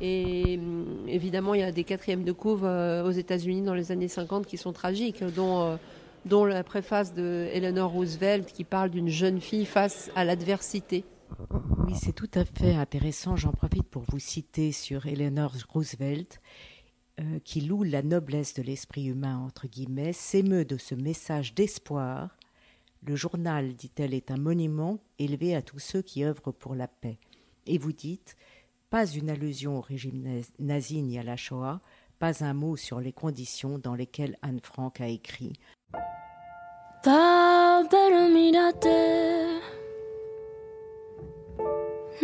Et 0.00 0.60
hum, 0.62 0.86
évidemment, 1.08 1.54
il 1.54 1.60
y 1.62 1.64
a 1.64 1.72
des 1.72 1.82
quatrièmes 1.82 2.22
de 2.22 2.30
couve 2.30 2.64
euh, 2.64 3.02
aux 3.04 3.10
États-Unis 3.10 3.62
dans 3.62 3.74
les 3.74 3.90
années 3.90 4.06
50 4.06 4.46
qui 4.46 4.58
sont 4.58 4.72
tragiques, 4.72 5.24
dont, 5.34 5.62
euh, 5.62 5.76
dont 6.24 6.44
la 6.44 6.62
préface 6.62 7.14
de 7.14 7.48
Eleanor 7.52 7.90
Roosevelt 7.90 8.46
qui 8.52 8.62
parle 8.62 8.90
d'une 8.90 9.08
jeune 9.08 9.40
fille 9.40 9.64
face 9.64 10.12
à 10.14 10.24
l'adversité. 10.24 11.02
Oui, 11.86 11.94
c'est 11.94 12.12
tout 12.12 12.30
à 12.34 12.44
fait 12.44 12.74
intéressant. 12.74 13.36
J'en 13.36 13.52
profite 13.52 13.88
pour 13.88 14.04
vous 14.08 14.18
citer 14.18 14.72
sur 14.72 15.06
Eleanor 15.06 15.52
Roosevelt, 15.68 16.40
euh, 17.20 17.38
qui 17.44 17.60
loue 17.60 17.82
la 17.82 18.02
noblesse 18.02 18.54
de 18.54 18.62
l'esprit 18.62 19.06
humain, 19.06 19.38
entre 19.38 19.66
guillemets, 19.66 20.12
s'émeut 20.12 20.64
de 20.64 20.76
ce 20.76 20.94
message 20.94 21.54
d'espoir. 21.54 22.36
Le 23.02 23.16
journal, 23.16 23.74
dit-elle, 23.74 24.14
est 24.14 24.30
un 24.30 24.36
monument 24.36 24.98
élevé 25.18 25.54
à 25.54 25.62
tous 25.62 25.78
ceux 25.78 26.02
qui 26.02 26.24
œuvrent 26.24 26.52
pour 26.52 26.74
la 26.74 26.88
paix. 26.88 27.18
Et 27.66 27.78
vous 27.78 27.92
dites, 27.92 28.36
pas 28.90 29.06
une 29.06 29.30
allusion 29.30 29.78
au 29.78 29.80
régime 29.80 30.42
nazi 30.58 31.02
ni 31.02 31.18
à 31.18 31.22
la 31.22 31.36
Shoah, 31.36 31.80
pas 32.18 32.44
un 32.44 32.54
mot 32.54 32.76
sur 32.76 33.00
les 33.00 33.12
conditions 33.12 33.78
dans 33.78 33.94
lesquelles 33.94 34.36
Anne 34.42 34.60
Frank 34.62 35.00
a 35.00 35.08
écrit. 35.08 35.52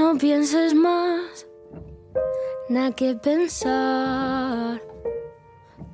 No 0.04 0.18
pienses 0.18 0.74
más, 0.74 1.46
nada 2.68 2.92
que 2.92 3.14
pensar. 3.14 4.78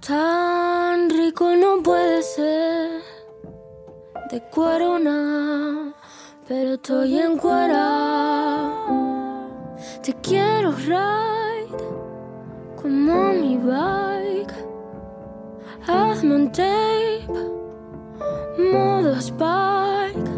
Tan 0.05 1.09
rico 1.11 1.55
no 1.55 1.81
puede 1.81 2.21
ser 2.21 3.03
de 4.33 4.51
corona, 4.51 5.95
pero 6.49 6.75
estoy 6.75 7.19
en 7.19 7.39
cuera. 7.39 8.69
Te 10.03 10.13
quiero 10.15 10.73
ride 10.73 11.79
como 12.83 13.33
mi 13.33 13.59
bike. 13.59 14.55
Hazme 15.87 16.35
un 16.35 16.51
tape, 16.51 17.29
modo 18.73 19.13
spike. 19.15 20.31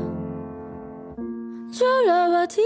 Yo 1.71 2.02
la 2.07 2.29
batí 2.29 2.61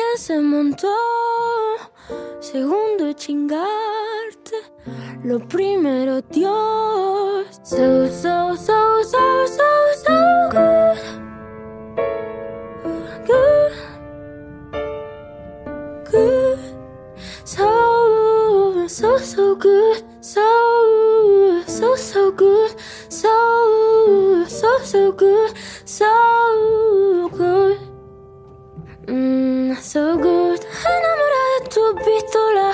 que 0.00 0.18
se 0.18 0.40
montó. 0.40 0.88
Segundo 2.40 3.12
chingarte, 3.12 4.56
lo 5.24 5.38
primero 5.46 6.22
Dios. 6.22 7.60
So, 7.62 8.08
so, 8.08 8.56
so, 8.56 9.02
so, 9.04 9.46
so, 9.46 9.66
so 10.04 10.48
good. 10.50 11.20
so 18.88 19.16
so 19.18 19.54
good, 19.54 20.02
so 20.20 21.62
so 21.66 21.94
so 21.94 22.32
good, 22.32 22.74
so 23.08 24.44
so 24.48 24.78
so 24.82 25.12
good, 25.12 25.54
so 25.84 26.06
good, 26.06 26.89
so 29.92 30.16
good. 30.16 30.60
Enamorada 30.94 31.46
de 31.54 31.68
tu 31.74 31.84
pistola, 32.04 32.68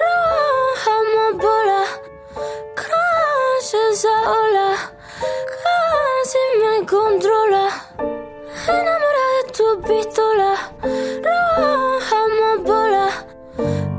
roja 0.00 0.96
bola, 1.44 1.82
crash 2.80 3.74
esa 3.90 4.14
ola, 4.40 4.68
casi 5.60 6.42
me 6.60 6.86
controla. 6.86 7.64
Enamorada 8.76 9.34
de 9.36 9.42
tu 9.56 9.66
pistola, 9.88 10.52
roja 11.26 12.22
bola, 12.68 13.06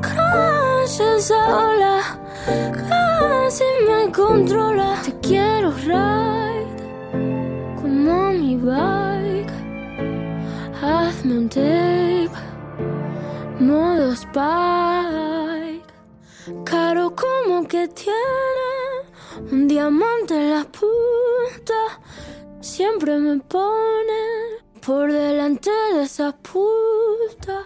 crash 0.06 1.02
esa 1.02 1.42
ola, 1.68 1.96
casi 2.90 3.68
me 3.88 4.12
controla. 4.12 4.90
Te 5.06 5.12
quiero 5.28 5.70
ride. 5.86 6.66
Como 7.80 8.32
mi 8.32 8.56
bike, 8.56 9.54
hazme 10.82 11.34
un 11.42 11.48
tape, 11.48 11.79
modo 13.70 14.14
spike, 14.14 15.94
caro 16.66 17.14
como 17.16 17.68
que 17.68 17.88
tiene 17.90 18.72
un 19.52 19.68
diamante 19.68 20.34
en 20.34 20.50
la 20.50 20.64
punta. 20.66 21.80
Siempre 22.62 23.18
me 23.20 23.40
pone 23.40 24.24
por 24.86 25.12
delante 25.12 25.70
de 25.94 26.04
esa 26.04 26.36
puta. 26.36 27.58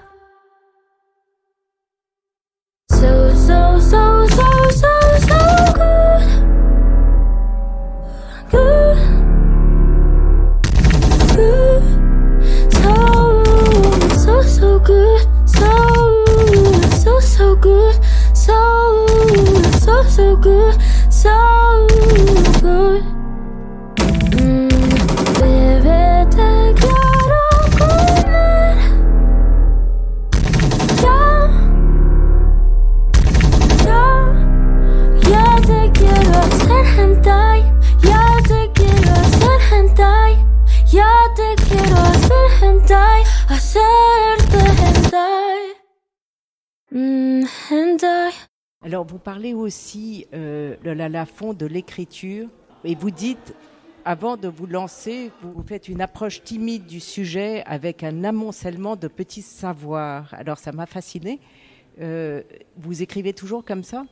So, 2.89 3.35
so, 3.47 3.79
so, 3.79 4.12
so, 20.33 20.39
good. 20.41 20.81
So 21.11 21.87
good. 22.61 23.03
Te 35.65 35.91
quiero 35.91 36.39
hentai, 36.97 37.61
te 38.47 38.71
quiero 38.73 39.15
hentai, 39.71 40.33
te 41.35 41.55
quiero 41.63 42.01
hentai, 42.61 43.23
hacerte 43.49 44.61
hentai. 44.81 45.61
Mm, 46.91 47.45
hentai. 47.69 48.32
Alors, 48.85 49.05
vous 49.05 49.17
parlez 49.17 49.53
aussi, 49.53 50.27
euh, 50.33 50.75
le 50.83 50.93
la, 50.93 51.07
la 51.07 51.25
fond 51.25 51.53
de 51.53 51.65
l'écriture, 51.65 52.49
et 52.83 52.95
vous 52.95 53.11
dites, 53.11 53.55
avant 54.03 54.35
de 54.35 54.49
vous 54.49 54.65
lancer, 54.65 55.31
vous 55.41 55.63
faites 55.63 55.87
une 55.87 56.01
approche 56.01 56.43
timide 56.43 56.85
du 56.85 56.99
sujet 56.99 57.63
avec 57.65 58.03
un 58.03 58.25
amoncellement 58.25 58.97
de 58.97 59.07
petits 59.07 59.41
savoirs. 59.41 60.33
Alors, 60.33 60.57
ça 60.57 60.73
m'a 60.73 60.85
fasciné. 60.85 61.39
Euh, 62.01 62.41
vous 62.75 63.01
écrivez 63.01 63.31
toujours 63.31 63.63
comme 63.63 63.83
ça? 63.83 64.03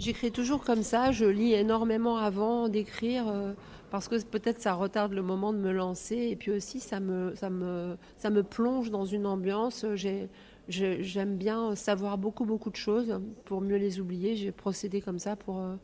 J'écris 0.00 0.32
toujours 0.32 0.64
comme 0.64 0.82
ça, 0.82 1.12
je 1.12 1.26
lis 1.26 1.52
énormément 1.52 2.16
avant 2.16 2.68
d'écrire 2.68 3.28
euh, 3.28 3.52
parce 3.92 4.08
que 4.08 4.20
peut-être 4.24 4.60
ça 4.60 4.72
retarde 4.72 5.12
le 5.12 5.22
moment 5.22 5.52
de 5.52 5.58
me 5.58 5.70
lancer 5.70 6.16
et 6.16 6.34
puis 6.34 6.50
aussi 6.50 6.80
ça 6.80 6.98
me, 6.98 7.34
ça 7.36 7.50
me, 7.50 7.96
ça 8.16 8.30
me 8.30 8.42
plonge 8.42 8.90
dans 8.90 9.04
une 9.04 9.26
ambiance. 9.26 9.86
J'aime 10.68 11.36
bien 11.36 11.74
savoir 11.74 12.18
beaucoup 12.18 12.44
beaucoup 12.44 12.70
de 12.70 12.76
choses 12.76 13.20
pour 13.44 13.60
mieux 13.60 13.76
les 13.76 14.00
oublier. 14.00 14.36
J'ai 14.36 14.52
procédé 14.52 15.00
comme 15.00 15.18
ça 15.18 15.36
pour 15.36 15.58
euh, 15.58 15.74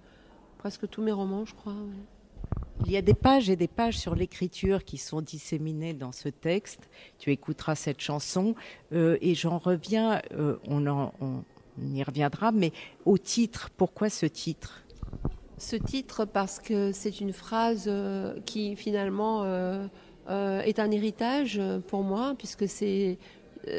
presque 0.59 0.89
tous 0.89 1.03
mes 1.03 1.13
romans, 1.13 1.45
je 1.45 1.55
crois. 1.55 1.73
ouais. 1.73 2.85
Il 2.87 2.93
y 2.93 2.97
a 2.97 3.03
des 3.03 3.15
pages 3.15 3.51
et 3.51 3.57
des 3.57 3.67
pages 3.67 3.99
sur 3.99 4.15
l'écriture 4.15 4.85
qui 4.85 4.99
sont 4.99 5.21
disséminées 5.21 5.95
dans 5.95 6.13
ce 6.13 6.29
texte. 6.29 6.89
Tu 7.19 7.33
écouteras 7.33 7.75
cette 7.75 8.01
chanson 8.01 8.55
euh, 8.93 9.19
et 9.21 9.35
j'en 9.35 9.59
reviens, 9.59 10.23
euh, 10.33 10.57
on, 10.69 10.87
en- 10.87 11.13
on 11.21 11.43
y 11.93 12.03
reviendra, 12.05 12.53
mais 12.53 12.73
au 13.05 13.19
titre, 13.19 13.71
pourquoi 13.77 14.11
ce 14.11 14.27
titre? 14.27 14.85
Ce 15.59 15.75
titre 15.75 16.25
parce 16.25 16.61
que 16.61 16.93
c'est 16.93 17.21
une 17.21 17.33
phrase 17.33 17.91
qui 18.47 18.77
finalement 18.77 19.45
est 20.29 20.79
un 20.79 20.91
héritage 20.93 21.61
pour 21.89 22.05
moi 22.05 22.37
puisque 22.39 22.69
c'est 22.69 23.19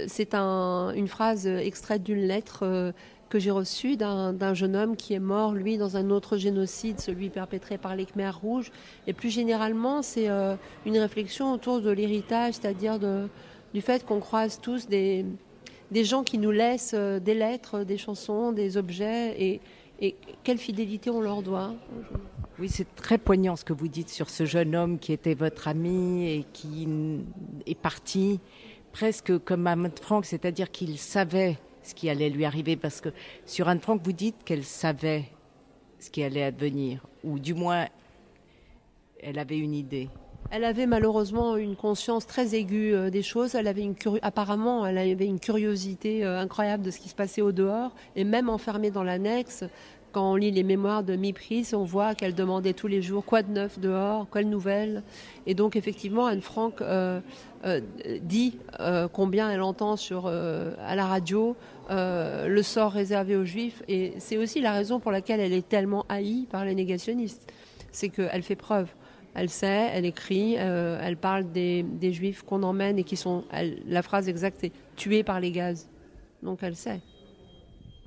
c'est 0.08 0.34
un, 0.34 0.92
une 0.96 1.08
phrase 1.08 1.48
extraite 1.48 2.04
d'une 2.04 2.22
lettre 2.22 2.60
euh, 2.64 2.92
que 3.30 3.40
j'ai 3.40 3.52
reçue 3.52 3.96
d'un 3.96 4.54
jeune 4.56 4.76
homme 4.76 4.96
qui 4.96 5.14
est 5.14 5.20
mort, 5.20 5.54
lui, 5.54 5.78
dans 5.78 5.98
un 5.98 6.10
autre 6.10 6.38
génocide, 6.38 7.00
celui 7.00 7.30
perpétré 7.30 7.78
par 7.78 7.96
les 7.96 8.06
Khmers 8.06 8.40
rouges. 8.40 8.72
Et 9.06 9.14
plus 9.14 9.30
généralement, 9.30 10.02
c'est 10.02 10.30
euh, 10.30 10.56
une 10.88 10.98
réflexion 10.98 11.54
autour 11.54 11.80
de 11.80 11.92
l'héritage, 11.92 12.56
c'est-à-dire 12.56 12.98
du 13.00 13.82
fait 13.82 14.04
qu'on 14.04 14.20
croise 14.20 14.60
tous 14.60 14.88
des, 14.88 15.26
gens 15.94 16.24
qui 16.24 16.40
nous 16.40 16.52
laissent 16.52 16.96
euh, 16.96 17.20
des 17.20 17.36
lettres, 17.36 17.84
des 17.84 17.98
chansons, 17.98 18.52
des 18.52 18.78
objets, 18.78 19.36
et, 19.40 19.62
et 20.02 20.16
quelle 20.44 20.58
fidélité 20.58 21.12
on 21.12 21.22
leur 21.22 21.44
doit. 21.44 21.76
Oui, 22.58 22.68
c'est 22.68 22.96
très 22.96 23.20
poignant 23.20 23.56
ce 23.56 23.64
que 23.64 23.74
vous 23.74 23.88
dites 23.88 24.10
sur 24.10 24.30
ce 24.30 24.46
jeune 24.46 24.76
homme 24.76 24.98
qui 24.98 25.14
était 25.14 25.36
votre 25.36 25.68
ami 25.68 26.28
et 26.28 26.46
qui 26.52 26.88
est 27.68 27.76
parti 27.76 28.40
presque 28.92 29.38
comme 29.40 29.68
Anne 29.68 29.92
Frank, 30.02 30.26
c'est-à-dire 30.26 30.72
qu'il 30.72 30.98
savait 30.98 31.58
ce 31.84 31.94
qui 31.94 32.10
allait 32.10 32.30
lui 32.30 32.46
arriver, 32.46 32.76
parce 32.76 33.02
que 33.02 33.10
sur 33.46 33.68
Anne 33.68 33.80
Frank, 33.80 34.02
vous 34.04 34.12
dites 34.12 34.44
qu'elle 34.44 34.64
savait 34.64 35.26
ce 36.00 36.10
qui 36.10 36.24
allait 36.24 36.44
advenir, 36.44 37.06
ou 37.24 37.40
du 37.40 37.54
moins, 37.54 37.88
elle 39.22 39.40
avait 39.40 39.58
une 39.58 39.74
idée. 39.74 40.10
Elle 40.52 40.64
avait 40.64 40.88
malheureusement 40.88 41.58
une 41.58 41.76
conscience 41.76 42.26
très 42.26 42.56
aiguë 42.56 42.94
euh, 42.94 43.10
des 43.12 43.22
choses. 43.22 43.54
Elle 43.54 43.68
avait 43.68 43.84
une 43.84 43.94
apparemment, 44.24 44.88
elle 44.88 44.98
avait 44.98 45.28
une 45.28 45.40
curiosité 45.40 46.26
euh, 46.26 46.40
incroyable 46.40 46.82
de 46.82 46.90
ce 46.90 47.00
qui 47.00 47.10
se 47.10 47.14
passait 47.14 47.44
au 47.44 47.52
dehors. 47.52 47.92
Et 48.16 48.24
même 48.24 48.50
enfermée 48.50 48.90
dans 48.90 49.04
l'annexe, 49.04 49.64
quand 50.12 50.32
on 50.32 50.36
lit 50.36 50.52
les 50.52 50.64
mémoires 50.64 51.04
de 51.04 51.16
Mipris, 51.16 51.70
on 51.74 51.84
voit 51.84 52.16
qu'elle 52.16 52.34
demandait 52.34 52.74
tous 52.74 52.88
les 52.88 53.02
jours 53.02 53.24
quoi 53.24 53.44
de 53.44 53.52
neuf 53.52 53.80
dehors, 53.80 54.28
quelle 54.32 54.50
nouvelle. 54.50 55.04
Et 55.46 55.54
donc 55.54 55.76
effectivement, 55.76 56.26
Anne 56.26 56.42
Frank 56.42 56.82
euh, 56.82 57.20
euh, 57.66 57.82
dit 58.22 58.58
euh, 58.80 59.08
combien 59.08 59.50
elle 59.52 59.62
entend 59.62 59.96
sur 59.96 60.28
à 60.28 60.96
la 60.96 61.06
radio 61.06 61.56
le 61.90 62.62
sort 62.62 62.92
réservé 62.92 63.36
aux 63.36 63.46
Juifs. 63.46 63.84
Et 63.88 64.14
c'est 64.20 64.38
aussi 64.38 64.62
la 64.62 64.74
raison 64.74 65.00
pour 65.00 65.12
laquelle 65.12 65.40
elle 65.40 65.54
est 65.54 65.68
tellement 65.68 66.06
haïe 66.10 66.48
par 66.52 66.66
les 66.66 66.76
négationnistes. 66.76 67.52
C'est 67.92 68.10
qu'elle 68.10 68.44
fait 68.44 68.56
preuve. 68.56 68.90
Elle 69.36 69.50
sait, 69.50 69.90
elle 69.94 70.06
écrit, 70.06 70.56
elle 70.56 71.18
parle 71.18 71.52
des, 71.52 71.86
juifs 72.12 72.44
qu'on 72.44 72.64
emmène 72.64 73.00
et 73.00 73.04
qui 73.04 73.16
sont, 73.16 73.44
elle- 73.52 73.82
la 73.88 74.02
phrase 74.02 74.28
exacte 74.28 74.58
c'est 74.62 74.72
tués 74.96 75.24
par 75.24 75.40
les 75.40 75.52
gaz. 75.52 75.90
Donc 76.44 76.60
elle 76.62 76.76
sait. 76.76 77.00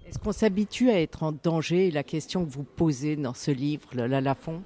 Est-ce 0.07 0.19
qu'on 0.19 0.33
s'habitue 0.33 0.91
à 0.91 1.01
être 1.01 1.23
en 1.23 1.33
danger 1.33 1.91
La 1.91 2.03
question 2.03 2.45
que 2.45 2.51
vous 2.51 2.65
posez 2.65 3.17
dans 3.17 3.35
ce 3.35 3.51
livre, 3.51 3.89
le 3.95 4.07
La 4.07 4.21
Lafont 4.21 4.63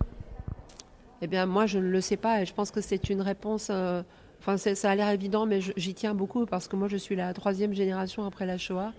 Eh 1.23 1.27
bien 1.27 1.47
moi 1.47 1.67
je 1.67 1.79
ne 1.79 1.89
le 1.89 2.01
sais 2.01 2.17
pas 2.17 2.43
et 2.43 2.47
je 2.47 2.55
pense 2.55 2.71
que 2.71 2.81
c'est 2.81 3.11
une 3.11 3.21
réponse, 3.21 3.69
euh, 3.71 4.03
enfin 4.41 4.57
ça 4.57 4.91
a 4.91 4.95
l'air 4.95 5.11
évident 5.11 5.47
mais 5.47 5.61
j'y 5.61 5.95
tiens 5.95 6.15
beaucoup 6.15 6.47
parce 6.47 6.69
que 6.69 6.77
moi 6.77 6.89
je 6.89 6.97
suis 6.97 7.17
la 7.17 7.33
troisième 7.35 7.75
génération 7.75 8.25
après 8.25 8.47
la 8.47 8.59
Shoah. 8.59 8.93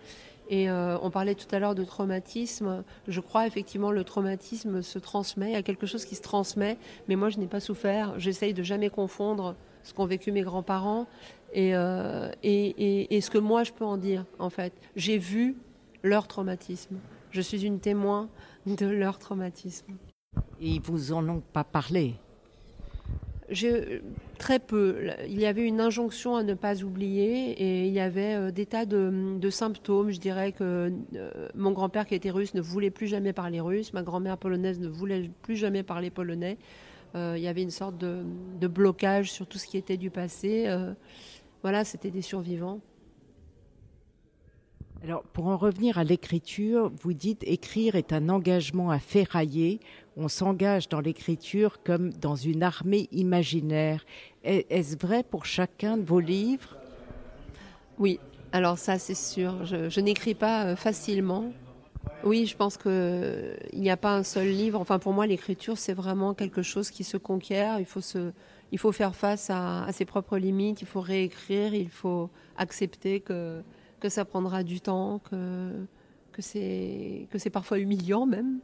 Et 0.50 0.70
euh, 0.70 0.98
on 1.02 1.10
parlait 1.10 1.36
tout 1.36 1.54
à 1.54 1.60
l'heure 1.60 1.76
de 1.76 1.84
traumatisme. 1.84 2.86
Je 3.10 3.20
crois 3.20 3.46
effectivement 3.48 3.92
le 3.92 4.06
traumatisme 4.06 4.82
se 4.82 4.98
transmet. 4.98 5.50
Il 5.50 5.54
y 5.54 5.58
a 5.58 5.64
quelque 5.64 5.86
chose 5.86 6.06
qui 6.06 6.16
se 6.16 6.22
transmet, 6.22 6.78
mais 7.10 7.18
moi 7.18 7.30
je 7.30 7.38
n'ai 7.38 7.48
pas 7.48 7.60
souffert. 7.60 8.18
J'essaye 8.18 8.54
de 8.54 8.64
jamais 8.64 8.90
confondre 8.90 9.56
ce 9.84 9.94
qu'ont 9.94 10.06
vécu 10.06 10.32
mes 10.32 10.44
grands-parents 10.44 11.06
et, 11.54 11.76
euh, 11.76 12.32
et 12.44 13.20
ce 13.20 13.30
que 13.30 13.38
moi 13.38 13.66
je 13.66 13.74
peux 13.74 13.84
en 13.84 13.98
dire. 13.98 14.24
En 14.40 14.50
fait, 14.50 14.72
j'ai 14.96 15.18
vu 15.18 15.58
leur 16.04 16.28
traumatisme. 16.28 16.98
Je 17.32 17.42
suis 17.42 17.66
une 17.66 17.80
témoin 17.80 18.30
de 18.66 18.86
leur 18.86 19.20
traumatisme. 19.20 19.94
Et 20.60 20.70
ils 20.70 20.82
vous 20.82 21.14
en 21.14 21.28
ont 21.30 21.42
pas 21.54 21.64
parlé? 21.64 22.16
Je, 23.50 24.02
très 24.38 24.60
peu. 24.60 25.10
Il 25.28 25.40
y 25.40 25.46
avait 25.46 25.66
une 25.66 25.80
injonction 25.80 26.36
à 26.36 26.44
ne 26.44 26.54
pas 26.54 26.84
oublier 26.84 27.52
et 27.52 27.88
il 27.88 27.94
y 27.94 28.02
avait 28.02 28.36
euh, 28.36 28.52
des 28.52 28.66
tas 28.66 28.86
de, 28.86 29.38
de 29.40 29.50
symptômes. 29.50 30.12
Je 30.12 30.20
dirais 30.20 30.52
que 30.52 30.92
euh, 31.16 31.48
mon 31.56 31.72
grand-père 31.72 32.06
qui 32.06 32.16
était 32.16 32.30
russe 32.30 32.54
ne 32.54 32.62
voulait 32.62 32.90
plus 32.90 33.08
jamais 33.08 33.32
parler 33.32 33.62
russe, 33.62 33.94
ma 33.94 34.04
grand-mère 34.04 34.38
polonaise 34.38 34.80
ne 34.80 34.90
voulait 34.90 35.32
plus 35.44 35.56
jamais 35.56 35.84
parler 35.84 36.10
polonais. 36.10 36.58
Euh, 37.16 37.36
il 37.38 37.44
y 37.44 37.48
avait 37.48 37.64
une 37.64 37.72
sorte 37.72 37.98
de, 37.98 38.24
de 38.60 38.68
blocage 38.68 39.32
sur 39.32 39.48
tout 39.48 39.58
ce 39.58 39.66
qui 39.66 39.78
était 39.78 39.96
du 39.96 40.10
passé. 40.10 40.66
Euh, 40.68 40.94
voilà, 41.62 41.86
c'était 41.86 42.12
des 42.12 42.22
survivants. 42.22 42.82
Alors, 45.04 45.24
pour 45.24 45.48
en 45.48 45.58
revenir 45.58 45.98
à 45.98 46.04
l'écriture, 46.04 46.92
vous 47.02 47.14
dites 47.14 47.44
écrire 47.46 47.96
est 47.96 48.12
un 48.14 48.30
engagement 48.30 48.90
à 48.90 49.00
ferrailler. 49.00 49.80
On 50.18 50.28
s'engage 50.28 50.90
dans 50.90 51.00
l'écriture 51.00 51.82
comme 51.84 52.12
dans 52.14 52.36
une 52.36 52.64
armée 52.64 53.08
imaginaire. 53.12 54.04
Est- 54.44 54.66
Est-ce 54.70 54.98
vrai 54.98 55.24
pour 55.24 55.46
chacun 55.46 55.98
de 55.98 56.04
vos 56.04 56.20
livres? 56.20 56.76
Oui, 58.00 58.20
alors 58.52 58.80
ça 58.80 58.98
c'est 58.98 59.16
sûr. 59.16 59.66
Je, 59.66 60.00
n'écris 60.00 60.34
pas 60.34 60.66
euh, 60.66 60.76
facilement. 60.76 61.52
Oui, 62.24 62.46
je 62.48 62.56
pense 62.58 62.76
que 62.78 63.56
il 63.74 63.82
n'y 63.82 63.92
a 63.92 63.98
pas 63.98 64.16
un 64.16 64.24
seul 64.24 64.48
livre. 64.48 64.80
Enfin, 64.82 64.98
pour 64.98 65.14
moi, 65.14 65.28
l'écriture 65.28 65.78
c'est 65.78 65.94
vraiment 65.94 66.34
quelque 66.34 66.64
chose 66.64 66.90
qui 66.90 67.04
se 67.04 67.18
conquiert. 67.18 67.80
Il 67.80 67.86
faut 67.86 68.02
se, 68.02 68.32
il 68.72 68.80
faut 68.80 68.92
faire 68.92 69.16
face 69.16 69.50
à 69.52 69.88
ses 69.94 70.06
propres 70.06 70.38
limites. 70.40 70.82
Il 70.82 70.88
faut 70.88 71.02
réécrire. 71.02 71.76
Il 71.76 71.90
faut 71.90 72.30
accepter 72.58 73.20
que 73.20 73.62
que 74.00 74.10
ça 74.10 74.26
prendra 74.26 74.64
du 74.64 74.82
temps, 74.82 75.20
que 75.20 75.88
que 76.38 76.42
c'est 77.40 77.50
parfois 77.52 77.80
humiliant 77.80 78.26
même. 78.26 78.60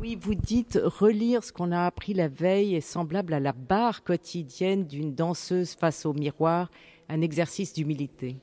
Oui, 0.00 0.18
vous 0.20 0.34
dites 0.34 0.78
relire 0.82 1.44
ce 1.44 1.52
qu'on 1.52 1.72
a 1.72 1.86
appris 1.86 2.12
la 2.12 2.28
veille 2.28 2.74
est 2.74 2.80
semblable 2.80 3.32
à 3.32 3.40
la 3.40 3.52
barre 3.52 4.02
quotidienne 4.02 4.84
d'une 4.84 5.14
danseuse 5.14 5.74
face 5.74 6.04
au 6.04 6.12
miroir, 6.12 6.70
un 7.08 7.20
exercice 7.20 7.72
d'humilité. 7.72 8.36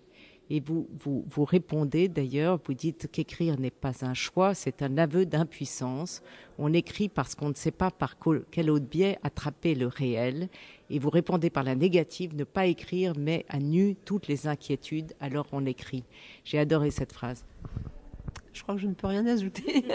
Et 0.49 0.59
vous, 0.59 0.87
vous, 0.99 1.25
vous 1.29 1.45
répondez 1.45 2.07
d'ailleurs, 2.07 2.59
vous 2.65 2.73
dites 2.73 3.09
qu'écrire 3.11 3.59
n'est 3.59 3.71
pas 3.71 4.05
un 4.05 4.13
choix, 4.13 4.53
c'est 4.53 4.81
un 4.81 4.97
aveu 4.97 5.25
d'impuissance. 5.25 6.21
On 6.57 6.73
écrit 6.73 7.09
parce 7.09 7.33
qu'on 7.33 7.49
ne 7.49 7.55
sait 7.55 7.71
pas 7.71 7.91
par 7.91 8.17
quel 8.51 8.69
autre 8.69 8.85
biais 8.85 9.17
attraper 9.23 9.73
le 9.73 9.87
réel. 9.87 10.49
Et 10.89 10.99
vous 10.99 11.09
répondez 11.09 11.49
par 11.49 11.63
la 11.63 11.75
négative, 11.75 12.35
ne 12.35 12.43
pas 12.43 12.65
écrire, 12.65 13.13
mais 13.17 13.45
à 13.49 13.59
nu 13.59 13.95
toutes 14.05 14.27
les 14.27 14.47
inquiétudes, 14.47 15.13
alors 15.19 15.47
on 15.51 15.65
écrit. 15.65 16.03
J'ai 16.43 16.59
adoré 16.59 16.91
cette 16.91 17.13
phrase. 17.13 17.45
Je 18.53 18.61
crois 18.61 18.75
que 18.75 18.81
je 18.81 18.87
ne 18.87 18.93
peux 18.93 19.07
rien 19.07 19.25
ajouter. 19.25 19.85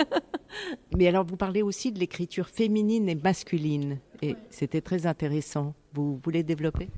mais 0.96 1.06
alors, 1.06 1.24
vous 1.24 1.36
parlez 1.36 1.62
aussi 1.62 1.92
de 1.92 2.00
l'écriture 2.00 2.48
féminine 2.48 3.08
et 3.08 3.14
masculine. 3.14 3.98
Et 4.20 4.34
c'était 4.50 4.80
très 4.80 5.06
intéressant. 5.06 5.74
Vous 5.94 6.18
voulez 6.24 6.42
développer? 6.42 6.88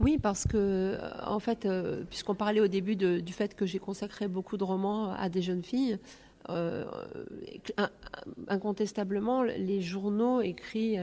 Oui, 0.00 0.18
parce 0.18 0.44
que, 0.44 0.56
euh, 0.56 0.98
en 1.26 1.40
fait, 1.40 1.66
euh, 1.66 2.04
puisqu'on 2.08 2.34
parlait 2.36 2.60
au 2.60 2.68
début 2.68 2.94
du 2.94 3.32
fait 3.32 3.54
que 3.56 3.66
j'ai 3.66 3.80
consacré 3.80 4.28
beaucoup 4.28 4.56
de 4.56 4.64
romans 4.64 5.12
à 5.12 5.28
des 5.28 5.42
jeunes 5.42 5.64
filles, 5.64 5.98
euh, 6.50 6.84
incontestablement, 8.46 9.42
les 9.42 9.82
journaux 9.82 10.40
écrits, 10.40 10.96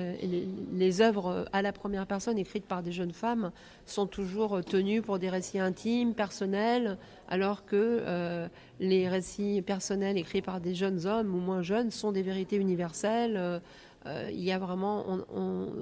les, 0.71 1.01
œuvres 1.01 1.45
à 1.51 1.61
la 1.61 1.71
première 1.71 2.07
personne 2.07 2.37
écrites 2.37 2.65
par 2.65 2.81
des 2.81 2.91
jeunes 2.91 3.11
femmes 3.11 3.51
sont 3.85 4.07
toujours 4.07 4.63
tenues 4.63 5.03
pour 5.03 5.19
des 5.19 5.29
récits 5.29 5.59
intimes, 5.59 6.15
personnels, 6.15 6.97
alors 7.27 7.65
que 7.65 8.47
les 8.79 9.07
récits 9.07 9.61
personnels 9.61 10.17
écrits 10.17 10.41
par 10.41 10.61
des 10.61 10.73
jeunes 10.73 11.05
hommes 11.05 11.35
ou 11.35 11.39
moins 11.39 11.61
jeunes 11.61 11.91
sont 11.91 12.11
des 12.11 12.23
vérités 12.23 12.55
universelles 12.55 13.61
euh, 14.05 14.29
il 14.31 14.43
y 14.43 14.51
a 14.51 14.59
vraiment, 14.59 15.05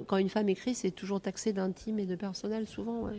quand 0.06 0.16
une 0.16 0.28
femme 0.28 0.48
écrit, 0.48 0.74
c'est 0.74 0.90
toujours 0.90 1.20
taxé 1.20 1.52
d'intime 1.52 1.98
et 1.98 2.06
de 2.06 2.16
personnel, 2.16 2.66
souvent. 2.66 3.10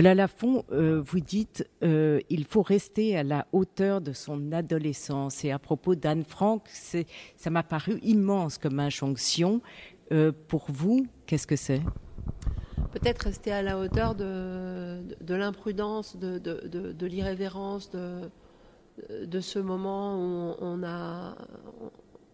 Lola 0.00 0.14
Lafont, 0.14 0.64
euh, 0.72 1.02
vous 1.04 1.20
dites 1.20 1.68
euh, 1.82 2.20
il 2.30 2.46
faut 2.46 2.62
rester 2.62 3.18
à 3.18 3.22
la 3.22 3.46
hauteur 3.52 4.00
de 4.00 4.14
son 4.14 4.50
adolescence. 4.50 5.44
Et 5.44 5.50
à 5.50 5.58
propos 5.58 5.94
d'Anne 5.94 6.24
Frank, 6.24 6.66
ça 6.70 7.50
m'a 7.50 7.62
paru 7.62 7.98
immense 8.02 8.56
comme 8.56 8.80
injonction. 8.80 9.60
Euh, 10.10 10.32
pour 10.48 10.70
vous, 10.70 11.06
qu'est-ce 11.26 11.46
que 11.46 11.54
c'est? 11.54 11.82
Peut-être 12.92 13.24
rester 13.24 13.52
à 13.52 13.60
la 13.60 13.78
hauteur 13.78 14.14
de, 14.14 15.02
de, 15.20 15.34
l'imprudence, 15.34 16.16
de, 16.16 17.06
l'irrévérence, 17.06 17.90
de, 17.90 19.40
ce 19.40 19.58
moment 19.58 20.16
où 20.16 20.54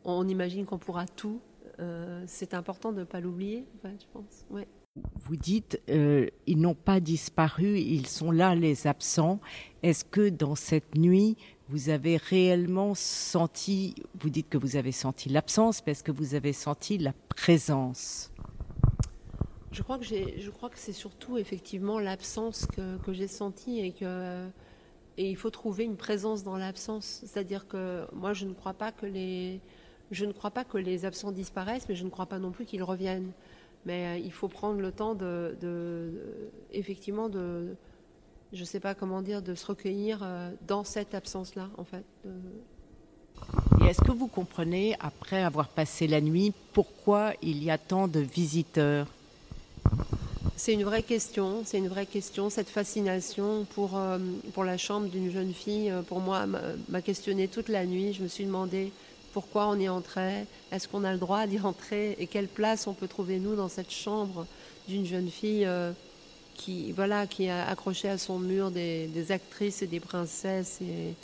on, 0.04 0.28
imagine 0.28 0.66
qu'on 0.66 0.78
pourra 0.78 1.06
tout. 1.06 1.40
c'est 2.26 2.54
important 2.54 2.92
de 2.92 3.00
ne 3.00 3.04
pas 3.04 3.18
l'oublier, 3.18 3.66
je 3.82 4.06
pense. 4.12 4.46
Ouais 4.50 4.68
vous 5.14 5.36
dites, 5.36 5.80
euh, 5.90 6.28
ils 6.46 6.60
n'ont 6.60 6.74
pas 6.74 7.00
disparu, 7.00 7.78
ils 7.78 8.06
sont 8.06 8.30
là, 8.30 8.54
les 8.54 8.86
absents. 8.86 9.40
Est-ce 9.82 10.04
que 10.04 10.28
dans 10.28 10.54
cette 10.54 10.96
nuit, 10.96 11.36
vous 11.68 11.88
avez 11.88 12.16
réellement 12.16 12.94
senti, 12.94 13.94
vous 14.20 14.30
dites 14.30 14.48
que 14.48 14.58
vous 14.58 14.76
avez 14.76 14.92
senti 14.92 15.28
l'absence, 15.28 15.82
mais 15.84 15.92
est-ce 15.92 16.04
que 16.04 16.12
vous 16.12 16.34
avez 16.34 16.52
senti 16.52 16.98
la 16.98 17.12
présence? 17.28 18.30
Je 19.72 19.82
crois, 19.82 19.98
que 19.98 20.78
c'est 20.78 20.92
surtout 20.92 21.36
effectivement 21.36 21.98
l'absence 21.98 22.66
que, 22.66 23.12
j'ai 23.12 23.28
sentie 23.28 23.80
et 23.80 23.92
que 23.92 24.48
il 25.18 25.36
faut 25.36 25.50
trouver 25.50 25.84
une 25.84 25.96
présence 25.96 26.44
dans 26.44 26.56
l'absence. 26.56 27.22
C'est-à-dire 27.26 27.66
que 27.66 28.06
moi, 28.14 28.32
je 28.32 28.46
ne 28.46 28.54
crois 28.54 28.72
pas 28.72 28.92
que 28.92 29.04
les 29.04 29.60
absents 31.04 31.32
disparaissent, 31.32 31.88
mais 31.88 31.94
je 31.94 32.04
ne 32.04 32.10
crois 32.10 32.26
pas 32.26 32.38
non 32.38 32.52
plus 32.52 32.64
qu'ils 32.64 32.82
reviennent. 32.82 33.32
Mais 33.86 34.04
euh, 34.04 34.18
il 34.18 34.32
faut 34.32 34.48
prendre 34.48 34.80
le 34.80 34.90
temps 34.90 35.14
de, 35.14 36.12
effectivement, 36.72 37.28
de, 37.28 37.76
je 38.52 38.64
sais 38.64 38.80
pas 38.80 38.94
comment 38.96 39.22
dire, 39.22 39.42
de 39.42 39.54
se 39.54 39.64
recueillir 39.64 40.18
euh, 40.22 40.50
dans 40.66 40.82
cette 40.82 41.14
absence-là, 41.14 41.70
en 41.78 41.84
fait. 41.84 42.04
Et 43.80 43.84
est-ce 43.84 44.00
que 44.00 44.10
vous 44.10 44.26
comprenez, 44.26 44.96
après 44.98 45.40
avoir 45.40 45.68
passé 45.68 46.08
la 46.08 46.20
nuit, 46.20 46.52
pourquoi 46.72 47.32
il 47.42 47.62
y 47.62 47.70
a 47.70 47.78
tant 47.78 48.08
de 48.08 48.18
visiteurs? 48.18 49.06
C'est 50.56 50.72
une 50.72 50.84
vraie 50.84 51.04
question, 51.04 51.62
c'est 51.64 51.78
une 51.78 51.88
vraie 51.88 52.06
question. 52.06 52.50
Cette 52.50 52.68
fascination 52.68 53.66
pour, 53.74 53.96
euh, 53.96 54.18
pour 54.52 54.64
la 54.64 54.78
chambre 54.78 55.06
d'une 55.06 55.30
jeune 55.30 55.52
fille, 55.52 55.92
pour 56.08 56.18
moi, 56.18 56.46
m'a 56.88 57.02
questionné 57.02 57.46
toute 57.46 57.68
la 57.68 57.86
nuit. 57.86 58.14
Je 58.14 58.24
me 58.24 58.28
suis 58.28 58.46
demandé 58.46 58.90
pourquoi 59.36 59.68
on 59.68 59.78
y 59.78 59.86
entrait, 59.86 60.46
est-ce 60.72 60.88
qu'on 60.88 61.04
a 61.04 61.12
le 61.12 61.18
droit 61.18 61.46
d'y 61.46 61.60
entrer 61.60 62.16
et 62.18 62.26
quelle 62.26 62.48
place 62.48 62.86
on 62.86 62.94
peut 62.94 63.06
trouver 63.06 63.38
nous 63.38 63.54
dans 63.54 63.68
cette 63.68 63.90
chambre 63.90 64.46
d'une 64.88 65.04
jeune 65.04 65.28
fille 65.28 65.66
euh, 65.66 65.92
qui 66.54 66.90
voilà 66.92 67.26
qui 67.26 67.50
a 67.50 67.68
accroché 67.68 68.08
à 68.08 68.16
son 68.16 68.38
mur 68.38 68.70
des, 68.70 69.26
actrices 69.28 69.82
et 69.82 69.86
des 69.86 70.00
princesses 70.00 70.80
et, 70.80 71.14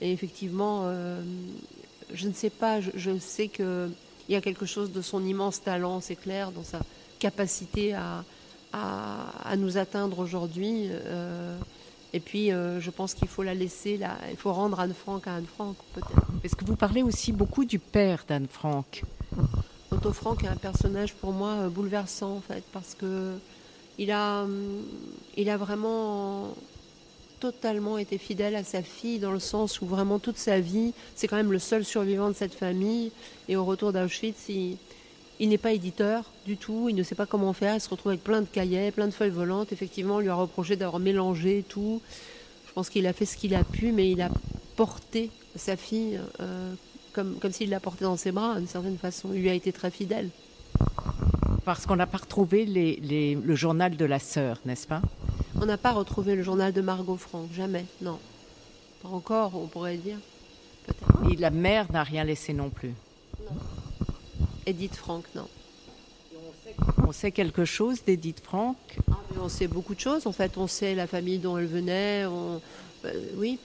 effectivement 0.00 0.82
euh, 0.84 1.20
je 2.14 2.28
ne 2.28 2.32
sais 2.32 2.50
pas 2.50 2.80
je, 2.80 3.18
sais 3.18 3.48
que 3.48 3.90
il 4.28 4.32
y 4.34 4.36
a 4.36 4.40
quelque 4.40 4.64
chose 4.64 4.92
de 4.92 5.02
son 5.02 5.24
immense 5.24 5.60
talent 5.60 6.00
c'est 6.00 6.14
clair 6.14 6.52
dans 6.52 6.62
sa 6.62 6.78
capacité 7.18 7.94
à, 7.94 8.22
nous 9.56 9.76
atteindre 9.76 10.20
aujourd'hui 10.20 10.86
euh, 10.92 11.58
et 12.12 12.20
puis, 12.20 12.52
euh, 12.52 12.80
je 12.80 12.90
pense 12.90 13.14
qu'il 13.14 13.28
faut 13.28 13.42
la 13.42 13.54
laisser, 13.54 13.96
là, 13.96 14.16
il 14.30 14.36
faut 14.36 14.52
rendre 14.52 14.80
Anne 14.80 14.94
Frank 14.94 15.26
à 15.26 15.36
Anne 15.36 15.46
Frank, 15.46 15.76
peut-être. 15.94 16.26
Est-ce 16.44 16.56
que 16.56 16.64
vous 16.64 16.76
parlez 16.76 17.02
aussi 17.02 17.32
beaucoup 17.32 17.64
du 17.64 17.78
père 17.78 18.24
d'Anne 18.28 18.46
Frank 18.50 19.02
Otto 19.90 20.12
Frank 20.12 20.42
est 20.44 20.48
un 20.48 20.56
personnage 20.56 21.14
pour 21.14 21.32
moi 21.32 21.50
euh, 21.50 21.68
bouleversant, 21.68 22.36
en 22.36 22.40
fait, 22.40 22.64
parce 22.72 22.94
que 22.94 23.36
il 23.98 24.10
a, 24.10 24.42
hum, 24.42 24.82
il 25.36 25.48
a 25.50 25.56
vraiment 25.56 26.54
totalement 27.40 27.98
été 27.98 28.18
fidèle 28.18 28.56
à 28.56 28.64
sa 28.64 28.82
fille, 28.82 29.18
dans 29.18 29.32
le 29.32 29.40
sens 29.40 29.80
où 29.80 29.86
vraiment 29.86 30.18
toute 30.18 30.38
sa 30.38 30.60
vie, 30.60 30.92
c'est 31.14 31.28
quand 31.28 31.36
même 31.36 31.52
le 31.52 31.58
seul 31.58 31.84
survivant 31.84 32.28
de 32.28 32.34
cette 32.34 32.54
famille. 32.54 33.12
Et 33.48 33.56
au 33.56 33.64
retour 33.64 33.92
d'Auschwitz, 33.92 34.48
il 34.48 34.78
il 35.38 35.48
n'est 35.48 35.58
pas 35.58 35.72
éditeur 35.72 36.24
du 36.46 36.56
tout, 36.56 36.88
il 36.88 36.94
ne 36.94 37.02
sait 37.02 37.14
pas 37.14 37.26
comment 37.26 37.52
faire, 37.52 37.74
il 37.74 37.80
se 37.80 37.88
retrouve 37.88 38.10
avec 38.12 38.24
plein 38.24 38.40
de 38.40 38.46
cahiers, 38.46 38.90
plein 38.90 39.06
de 39.06 39.12
feuilles 39.12 39.30
volantes. 39.30 39.72
Effectivement, 39.72 40.16
on 40.16 40.20
lui 40.20 40.28
a 40.28 40.34
reproché 40.34 40.76
d'avoir 40.76 40.98
mélangé 40.98 41.64
tout. 41.68 42.00
Je 42.66 42.72
pense 42.72 42.88
qu'il 42.88 43.06
a 43.06 43.12
fait 43.12 43.26
ce 43.26 43.36
qu'il 43.36 43.54
a 43.54 43.64
pu, 43.64 43.92
mais 43.92 44.10
il 44.10 44.20
a 44.22 44.30
porté 44.76 45.30
sa 45.54 45.76
fille 45.76 46.20
euh, 46.40 46.74
comme, 47.12 47.36
comme 47.36 47.52
s'il 47.52 47.70
l'a 47.70 47.80
portée 47.80 48.04
dans 48.04 48.16
ses 48.16 48.32
bras, 48.32 48.56
d'une 48.56 48.66
certaine 48.66 48.98
façon. 48.98 49.30
Il 49.34 49.40
lui 49.40 49.50
a 49.50 49.54
été 49.54 49.72
très 49.72 49.90
fidèle. 49.90 50.30
Parce 51.64 51.86
qu'on 51.86 51.96
n'a 51.96 52.06
pas 52.06 52.18
retrouvé 52.18 52.64
le 52.64 53.54
journal 53.56 53.96
de 53.96 54.04
la 54.04 54.18
sœur, 54.18 54.60
n'est-ce 54.64 54.86
pas? 54.86 55.02
On 55.60 55.66
n'a 55.66 55.78
pas 55.78 55.92
retrouvé 55.92 56.36
le 56.36 56.42
journal 56.42 56.72
de 56.72 56.80
Margot 56.80 57.16
Franck, 57.16 57.48
jamais, 57.52 57.86
non. 58.02 58.18
Pas 59.02 59.08
encore, 59.08 59.52
on 59.54 59.66
pourrait 59.66 59.96
dire. 59.96 60.18
Et 61.30 61.36
la 61.36 61.50
mère 61.50 61.90
n'a 61.90 62.04
rien 62.04 62.24
laissé 62.24 62.52
non 62.52 62.70
plus 62.70 62.94
Non. 63.40 63.56
Edith 64.66 64.96
Frank, 64.96 65.24
non. 65.34 65.48
On 67.06 67.12
sait 67.12 67.30
quelque 67.30 67.64
chose 67.64 68.02
d'Edith 68.04 68.40
Frank 68.42 68.76
ah, 69.10 69.14
On 69.40 69.48
sait 69.48 69.68
beaucoup 69.68 69.94
de 69.94 70.00
choses. 70.00 70.26
En 70.26 70.32
fait, 70.32 70.58
on 70.58 70.66
sait 70.66 70.94
la 70.94 71.06
famille 71.06 71.38
dont 71.38 71.56
elle 71.56 71.66
venait. 71.66 72.24
Euh, 72.24 72.58
oui, 73.36 73.58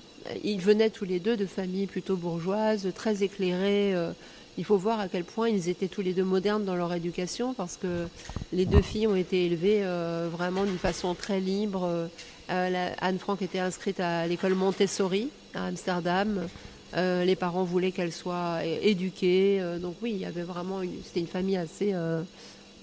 ils 0.44 0.62
venaient 0.62 0.92
tous 0.92 1.06
les 1.06 1.20
deux 1.20 1.36
de 1.36 1.48
familles 1.48 1.88
plutôt 1.88 2.16
bourgeoises, 2.16 2.88
très 2.96 3.24
éclairées. 3.24 3.96
Euh. 3.96 4.12
il 4.60 4.64
faut 4.64 4.78
voir 4.78 5.00
à 5.00 5.08
quel 5.08 5.24
point 5.24 5.50
ils 5.50 5.70
étaient 5.70 5.88
tous 5.88 6.02
les 6.02 6.14
deux 6.14 6.24
modernes 6.24 6.66
dans 6.66 6.76
leur 6.76 6.94
éducation, 6.94 7.56
parce 7.56 7.78
que 7.78 8.08
les 8.54 8.66
deux 8.66 8.84
filles 8.84 9.08
ont 9.08 9.16
été 9.16 9.48
élevées 9.48 9.82
euh, 9.82 10.30
vraiment 10.32 10.64
d'une 10.64 10.78
façon 10.78 11.16
très 11.16 11.40
libre. 11.40 12.10
Anne 12.48 13.18
Frank 13.18 13.42
était 13.42 13.60
inscrite 13.60 14.00
à 14.02 14.28
l'école 14.28 14.56
Montessori 14.56 15.30
à 15.56 15.66
Amsterdam. 15.66 16.48
Euh, 16.96 17.24
les 17.24 17.36
parents 17.36 17.64
voulaient 17.64 17.92
qu'elle 17.92 18.12
soit 18.12 18.66
éduquée. 18.66 19.62
Euh, 19.62 19.80
donc 19.80 19.96
oui, 20.02 20.12
il 20.12 20.18
y 20.18 20.26
avait 20.26 20.44
vraiment 20.44 20.82
une, 20.82 21.02
c'était 21.04 21.22
une 21.22 21.28
famille 21.28 21.58
assez 21.58 21.94
euh, 21.94 22.24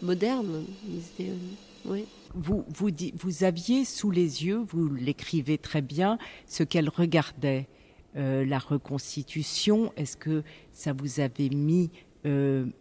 moderne. 0.03 0.65
vous, 2.35 2.65
vous 2.69 3.45
aviez 3.45 3.85
sous 3.85 4.11
les 4.11 4.45
yeux, 4.45 4.65
vous 4.69 4.89
l'écrivez 4.95 5.59
très 5.59 5.83
bien, 5.83 6.19
ce 6.47 6.63
qu'elle 6.63 6.89
regardait. 6.89 7.67
la 8.15 8.59
reconstitution, 8.59 9.93
est-ce 9.97 10.17
que 10.17 10.43
ça 10.73 10.93
vous 10.93 11.21
avait 11.21 11.51
mis 11.51 11.91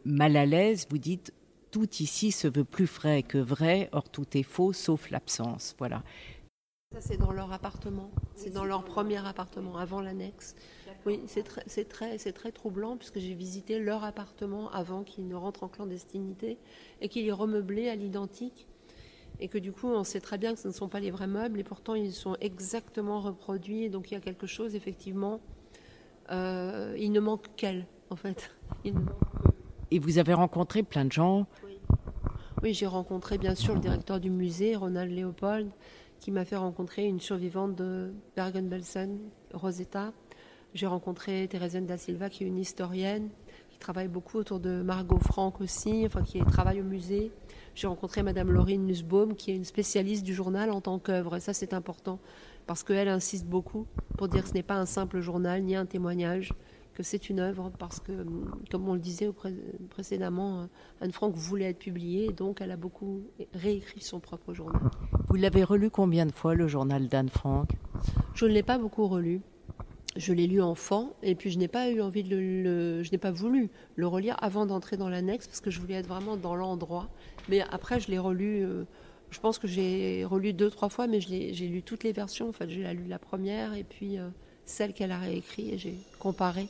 mal 0.05 0.35
à 0.35 0.45
l'aise? 0.45 0.87
Vous 0.89 0.97
dites 0.97 1.31
tout 1.71 1.87
ici 1.99 2.31
se 2.31 2.47
veut 2.47 2.63
plus 2.63 2.85
vrai 2.85 3.23
que 3.23 3.37
vrai, 3.37 3.89
or 3.91 4.09
tout 4.09 4.25
est 4.33 4.43
faux 4.43 4.73
sauf 4.73 5.11
l'absence. 5.11 5.75
Voilà. 5.77 6.03
Ça, 6.93 7.01
c'est 7.01 7.17
dans 7.17 7.33
leur 7.33 7.51
appartement. 7.51 8.09
C'est 8.33 8.49
dans 8.49 8.63
leur 8.63 8.83
premier 8.85 9.17
appartement, 9.25 9.77
avant 9.77 9.99
l'annexe. 9.99 10.55
Oui, 11.05 11.21
c'est 11.27 11.43
très, 11.43 11.63
très, 11.83 12.17
très 12.17 12.51
troublant 12.51 12.95
puisque 12.95 13.19
j'ai 13.19 13.33
visité 13.33 13.79
leur 13.79 14.03
appartement 14.03 14.71
avant 14.71 15.03
qu'ils 15.03 15.27
ne 15.27 15.35
rentrent 15.35 15.63
en 15.63 15.67
clandestinité 15.67 16.57
et 17.01 17.09
qu'il 17.09 17.27
est 17.27 17.31
remeublé 17.31 17.89
à 17.89 17.95
l'identique. 17.95 18.67
Et 19.39 19.49
que 19.49 19.57
du 19.57 19.71
coup, 19.71 19.87
on 19.87 20.03
sait 20.03 20.21
très 20.21 20.37
bien 20.37 20.53
que 20.53 20.59
ce 20.59 20.67
ne 20.69 20.73
sont 20.73 20.87
pas 20.87 20.99
les 20.99 21.11
vrais 21.11 21.27
meubles 21.27 21.59
et 21.59 21.63
pourtant 21.63 21.93
ils 21.93 22.13
sont 22.13 22.35
exactement 22.39 23.19
reproduits. 23.21 23.89
donc 23.89 24.09
il 24.09 24.13
y 24.15 24.17
a 24.17 24.21
quelque 24.21 24.47
chose, 24.47 24.73
effectivement. 24.73 25.41
Euh, 26.31 26.95
il 26.97 27.11
ne 27.11 27.19
manque 27.19 27.45
qu'elle, 27.55 27.85
en 28.09 28.15
fait. 28.15 28.51
Et 29.91 29.99
vous 29.99 30.17
avez 30.17 30.33
rencontré 30.33 30.83
plein 30.83 31.05
de 31.05 31.11
gens? 31.13 31.47
Oui, 31.65 31.79
oui 32.61 32.73
j'ai 32.73 32.87
rencontré 32.87 33.37
bien 33.37 33.55
sûr 33.55 33.73
le 33.73 33.79
directeur 33.79 34.19
du 34.19 34.29
musée, 34.29 34.75
Ronald 34.75 35.17
Leopold, 35.17 35.71
qui 36.19 36.31
m'a 36.31 36.45
fait 36.45 36.55
rencontrer 36.55 37.05
une 37.05 37.19
survivante 37.19 37.75
de 37.75 38.13
Bergen-Belsen, 38.35 39.17
Rosetta 39.53 40.13
j'ai 40.73 40.85
rencontré 40.85 41.47
Thérèse 41.47 41.75
da 41.75 41.97
Silva, 41.97 42.29
qui 42.29 42.43
est 42.43 42.47
une 42.47 42.59
historienne, 42.59 43.29
qui 43.69 43.79
travaille 43.79 44.07
beaucoup 44.07 44.37
autour 44.37 44.59
de 44.59 44.81
Margot 44.81 45.19
Franck 45.19 45.61
aussi, 45.61 46.03
enfin 46.05 46.21
qui 46.21 46.39
travaille 46.39 46.81
au 46.81 46.85
musée. 46.85 47.31
J'ai 47.73 47.87
rencontré 47.87 48.21
Madame 48.23 48.51
Laurine 48.51 48.85
Nussbaum, 48.85 49.35
qui 49.35 49.51
est 49.51 49.55
une 49.55 49.65
spécialiste 49.65 50.23
du 50.23 50.33
journal 50.33 50.71
en 50.71 50.81
tant 50.81 50.99
qu'œuvre. 50.99 51.35
Et 51.35 51.39
ça, 51.39 51.53
c'est 51.53 51.73
important, 51.73 52.19
parce 52.65 52.83
qu'elle 52.83 53.07
insiste 53.07 53.45
beaucoup 53.45 53.87
pour 54.17 54.27
dire 54.27 54.43
que 54.43 54.49
ce 54.49 54.53
n'est 54.53 54.63
pas 54.63 54.75
un 54.75 54.85
simple 54.85 55.19
journal, 55.19 55.63
ni 55.63 55.75
un 55.75 55.85
témoignage, 55.85 56.53
que 56.93 57.03
c'est 57.03 57.29
une 57.29 57.39
œuvre, 57.39 57.71
parce 57.77 57.99
que, 57.99 58.25
comme 58.69 58.87
on 58.87 58.93
le 58.93 58.99
disait 58.99 59.31
précédemment, 59.89 60.67
Anne 61.01 61.11
Frank 61.11 61.33
voulait 61.35 61.69
être 61.69 61.79
publiée, 61.79 62.33
donc 62.33 62.61
elle 62.61 62.71
a 62.71 62.77
beaucoup 62.77 63.23
réécrit 63.53 64.01
son 64.01 64.19
propre 64.19 64.53
journal. 64.53 64.81
Vous 65.29 65.35
l'avez 65.35 65.63
relu 65.63 65.89
combien 65.89 66.25
de 66.25 66.31
fois, 66.31 66.55
le 66.55 66.67
journal 66.67 67.07
d'Anne 67.07 67.29
Frank? 67.29 67.69
Je 68.33 68.45
ne 68.45 68.51
l'ai 68.51 68.63
pas 68.63 68.77
beaucoup 68.77 69.07
relu 69.07 69.41
je 70.17 70.33
l'ai 70.33 70.47
lu 70.47 70.61
enfant 70.61 71.13
et 71.23 71.35
puis 71.35 71.51
je 71.51 71.57
n'ai 71.57 71.67
pas 71.67 71.89
eu 71.89 72.01
envie 72.01 72.23
de 72.23 72.35
le, 72.35 73.03
je 73.03 73.11
n'ai 73.11 73.17
pas 73.17 73.31
voulu 73.31 73.69
le 73.95 74.07
relire 74.07 74.35
avant 74.41 74.65
d'entrer 74.65 74.97
dans 74.97 75.09
l'annexe 75.09 75.47
parce 75.47 75.61
que 75.61 75.71
je 75.71 75.79
voulais 75.79 75.95
être 75.95 76.07
vraiment 76.07 76.37
dans 76.37 76.55
l'endroit. 76.55 77.07
Mais 77.49 77.61
après, 77.71 77.99
je 77.99 78.09
l'ai 78.09 78.19
relu. 78.19 78.63
Euh, 78.63 78.83
je 79.29 79.39
pense 79.39 79.59
que 79.59 79.67
j'ai 79.67 80.25
relu 80.25 80.53
deux 80.53 80.69
trois 80.69 80.89
fois, 80.89 81.07
mais 81.07 81.21
j'ai 81.21 81.67
lu 81.67 81.83
toutes 81.83 82.03
les 82.03 82.13
versions. 82.13 82.49
En 82.49 82.53
fait, 82.53 82.69
j'ai 82.69 82.91
lu 82.93 83.05
la 83.07 83.19
première 83.19 83.73
et 83.73 83.83
puis 83.83 84.17
euh, 84.17 84.29
celle 84.65 84.93
qu'elle 84.93 85.11
a 85.11 85.19
réécrite 85.19 85.73
et 85.73 85.77
j'ai 85.77 85.95
comparé. 86.19 86.67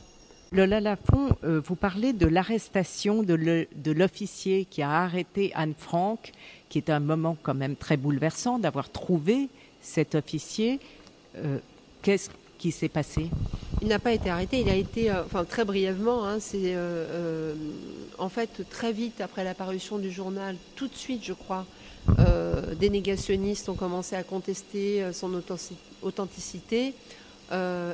Lola 0.51 0.79
Lafont, 0.79 1.29
euh, 1.43 1.59
vous 1.59 1.75
parlez 1.75 2.13
de 2.13 2.25
l'arrestation 2.25 3.21
de 3.21 3.91
l'officier 3.91 4.65
qui 4.65 4.81
a 4.81 4.89
arrêté 4.89 5.51
Anne 5.55 5.73
Frank, 5.77 6.31
qui 6.69 6.77
est 6.77 6.89
un 6.89 6.99
moment 6.99 7.37
quand 7.43 7.53
même 7.53 7.75
très 7.75 7.97
bouleversant 7.97 8.59
d'avoir 8.59 8.89
trouvé 8.89 9.49
cet 9.81 10.15
officier. 10.15 10.79
Euh, 11.37 11.59
qu'est-ce 12.01 12.29
qui 12.57 12.71
s'est 12.71 12.89
passé? 12.89 13.29
Il 13.81 13.87
n'a 13.87 13.99
pas 13.99 14.11
été 14.11 14.29
arrêté, 14.29 14.61
il 14.61 14.69
a 14.69 14.75
été, 14.75 15.11
euh, 15.11 15.23
enfin 15.23 15.45
très 15.45 15.63
brièvement, 15.63 16.25
hein, 16.25 16.39
c'est 16.39 16.75
en 18.17 18.29
fait 18.29 18.63
très 18.69 18.91
vite 18.91 19.21
après 19.21 19.43
l'apparition 19.43 19.99
du 19.99 20.11
journal, 20.11 20.55
tout 20.75 20.87
de 20.87 20.95
suite 20.95 21.23
je 21.23 21.33
crois, 21.33 21.65
des 22.79 22.89
négationnistes 22.89 23.69
ont 23.69 23.75
commencé 23.75 24.15
à 24.15 24.23
contester 24.23 25.03
son 25.11 25.31
authenticité. 26.01 26.93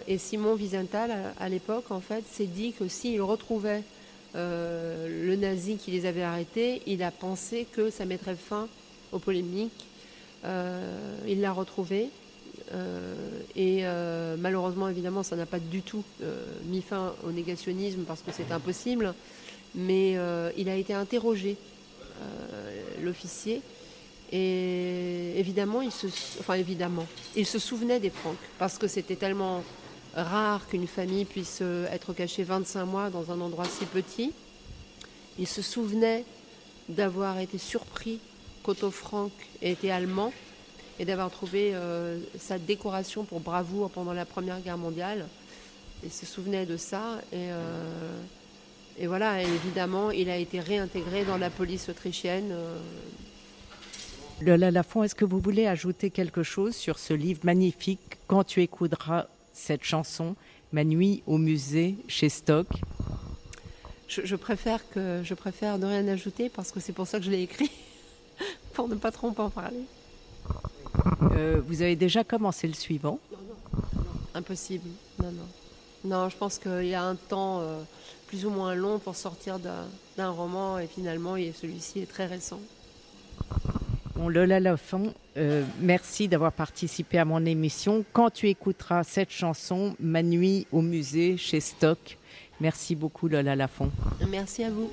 et 0.07 0.17
Simon 0.17 0.53
Wiesenthal, 0.53 1.33
à, 1.39 1.49
l'époque, 1.49 1.89
en 1.89 1.99
fait, 1.99 2.23
s'est 2.31 2.45
dit 2.45 2.73
que 2.73 2.87
s'il 2.87 3.21
retrouvait 3.21 3.83
le 4.35 5.35
nazi 5.35 5.77
qui 5.77 5.91
les 5.91 6.05
avait 6.05 6.23
arrêtés, 6.23 6.81
il 6.87 7.03
a 7.03 7.11
pensé 7.11 7.67
que 7.71 7.89
ça 7.89 8.05
mettrait 8.05 8.35
fin 8.35 8.67
aux 9.11 9.19
polémiques. 9.19 9.85
il 10.43 11.41
l'a 11.41 11.51
retrouvé. 11.51 12.09
Euh, 12.73 13.15
et 13.55 13.79
euh, 13.83 14.35
malheureusement, 14.37 14.89
évidemment, 14.89 15.23
ça 15.23 15.35
n'a 15.35 15.45
pas 15.45 15.59
du 15.59 15.81
tout 15.81 16.03
euh, 16.21 16.43
mis 16.65 16.81
fin 16.81 17.13
au 17.25 17.31
négationnisme 17.31 18.03
parce 18.03 18.21
que 18.21 18.31
c'est 18.31 18.51
impossible. 18.51 19.13
Mais 19.75 20.19
il 20.55 20.69
a 20.69 20.75
été 20.75 20.93
interrogé, 20.93 21.57
l'officier, 23.01 23.59
et 24.31 25.33
évidemment, 25.39 25.81
il 25.81 25.91
se, 25.91 26.05
enfin 26.39 26.53
évidemment, 26.53 27.07
il 27.35 27.47
se 27.47 27.57
souvenait 27.57 27.99
des 27.99 28.11
Francs 28.11 28.35
parce 28.59 28.77
que 28.77 28.87
c'était 28.87 29.15
tellement 29.15 29.63
rare 30.15 30.67
qu'une 30.67 30.87
famille 30.87 31.25
puisse 31.25 31.61
être 31.91 32.13
cachée 32.13 32.43
25 32.43 32.85
mois 32.85 33.09
dans 33.09 33.31
un 33.31 33.41
endroit 33.41 33.65
si 33.65 33.85
petit. 33.85 34.31
Il 35.39 35.47
se 35.47 35.61
souvenait 35.61 36.25
d'avoir 36.89 37.39
été 37.39 37.57
surpris 37.57 38.19
qu'Otto 38.63 38.91
Frank 38.91 39.31
était 39.61 39.91
allemand 39.91 40.31
et 40.99 41.05
d'avoir 41.05 41.31
trouvé 41.31 41.71
euh, 41.73 42.19
sa 42.37 42.59
décoration 42.59 43.23
pour 43.23 43.39
bravoure 43.39 43.89
pendant 43.89 44.13
la 44.13 44.25
Première 44.25 44.61
Guerre 44.61 44.77
mondiale. 44.77 45.27
Il 46.03 46.11
se 46.11 46.25
souvenait 46.25 46.65
de 46.65 46.77
ça 46.77 47.19
et, 47.31 47.49
euh, 47.51 48.21
et 48.97 49.07
voilà, 49.07 49.41
évidemment, 49.41 50.11
il 50.11 50.29
a 50.29 50.37
été 50.37 50.59
réintégré 50.59 51.25
dans 51.25 51.37
la 51.37 51.49
police 51.49 51.89
autrichienne. 51.89 52.51
Euh. 52.51 52.77
Lola 54.41 54.71
Lafont, 54.71 55.03
est-ce 55.03 55.15
que 55.15 55.25
vous 55.25 55.39
voulez 55.39 55.67
ajouter 55.67 56.09
quelque 56.09 56.43
chose 56.43 56.75
sur 56.75 56.99
ce 56.99 57.13
livre 57.13 57.41
magnifique 57.43 58.17
Quand 58.27 58.43
tu 58.43 58.61
écouteras 58.61 59.27
cette 59.53 59.83
chanson, 59.83 60.35
Ma 60.73 60.83
nuit 60.83 61.21
au 61.27 61.37
musée 61.37 61.95
chez 62.07 62.29
Stock 62.29 62.67
je, 64.07 64.21
je, 64.25 64.35
préfère 64.35 64.89
que 64.89 65.21
je 65.23 65.35
préfère 65.35 65.77
ne 65.77 65.85
rien 65.85 66.07
ajouter 66.07 66.49
parce 66.49 66.71
que 66.71 66.79
c'est 66.79 66.93
pour 66.93 67.05
ça 67.05 67.19
que 67.19 67.25
je 67.25 67.29
l'ai 67.29 67.43
écrit, 67.43 67.69
pour 68.73 68.87
ne 68.87 68.95
pas 68.95 69.11
trop 69.11 69.27
en 69.37 69.49
parler. 69.51 69.85
Euh, 71.35 71.61
vous 71.67 71.83
avez 71.83 71.95
déjà 71.95 72.23
commencé 72.23 72.67
le 72.67 72.73
suivant? 72.73 73.19
Non, 73.31 73.37
non, 73.47 74.11
impossible. 74.33 74.89
Non, 75.19 75.31
non. 75.31 75.47
Non, 76.05 76.29
je 76.29 76.37
pense 76.37 76.57
qu'il 76.57 76.87
y 76.87 76.95
a 76.95 77.03
un 77.03 77.15
temps 77.15 77.59
euh, 77.61 77.81
plus 78.27 78.45
ou 78.45 78.49
moins 78.49 78.75
long 78.75 78.99
pour 78.99 79.15
sortir 79.15 79.59
d'un 79.59 80.29
roman 80.29 80.79
et 80.79 80.87
finalement, 80.87 81.35
celui-ci 81.35 81.99
est 81.99 82.09
très 82.09 82.25
récent. 82.25 82.59
Bon, 84.15 84.27
Lola 84.27 84.59
Lafont, 84.59 85.13
euh, 85.37 85.63
merci 85.79 86.27
d'avoir 86.27 86.51
participé 86.51 87.17
à 87.17 87.25
mon 87.25 87.45
émission. 87.45 88.05
Quand 88.13 88.29
tu 88.29 88.49
écouteras 88.49 89.03
cette 89.03 89.31
chanson, 89.31 89.95
Ma 89.99 90.21
nuit 90.21 90.67
au 90.71 90.81
musée 90.81 91.37
chez 91.37 91.59
Stock. 91.59 92.17
Merci 92.61 92.95
beaucoup 92.95 93.27
Lola 93.27 93.55
Lafont. 93.55 93.91
Merci 94.29 94.63
à 94.63 94.69
vous. 94.69 94.89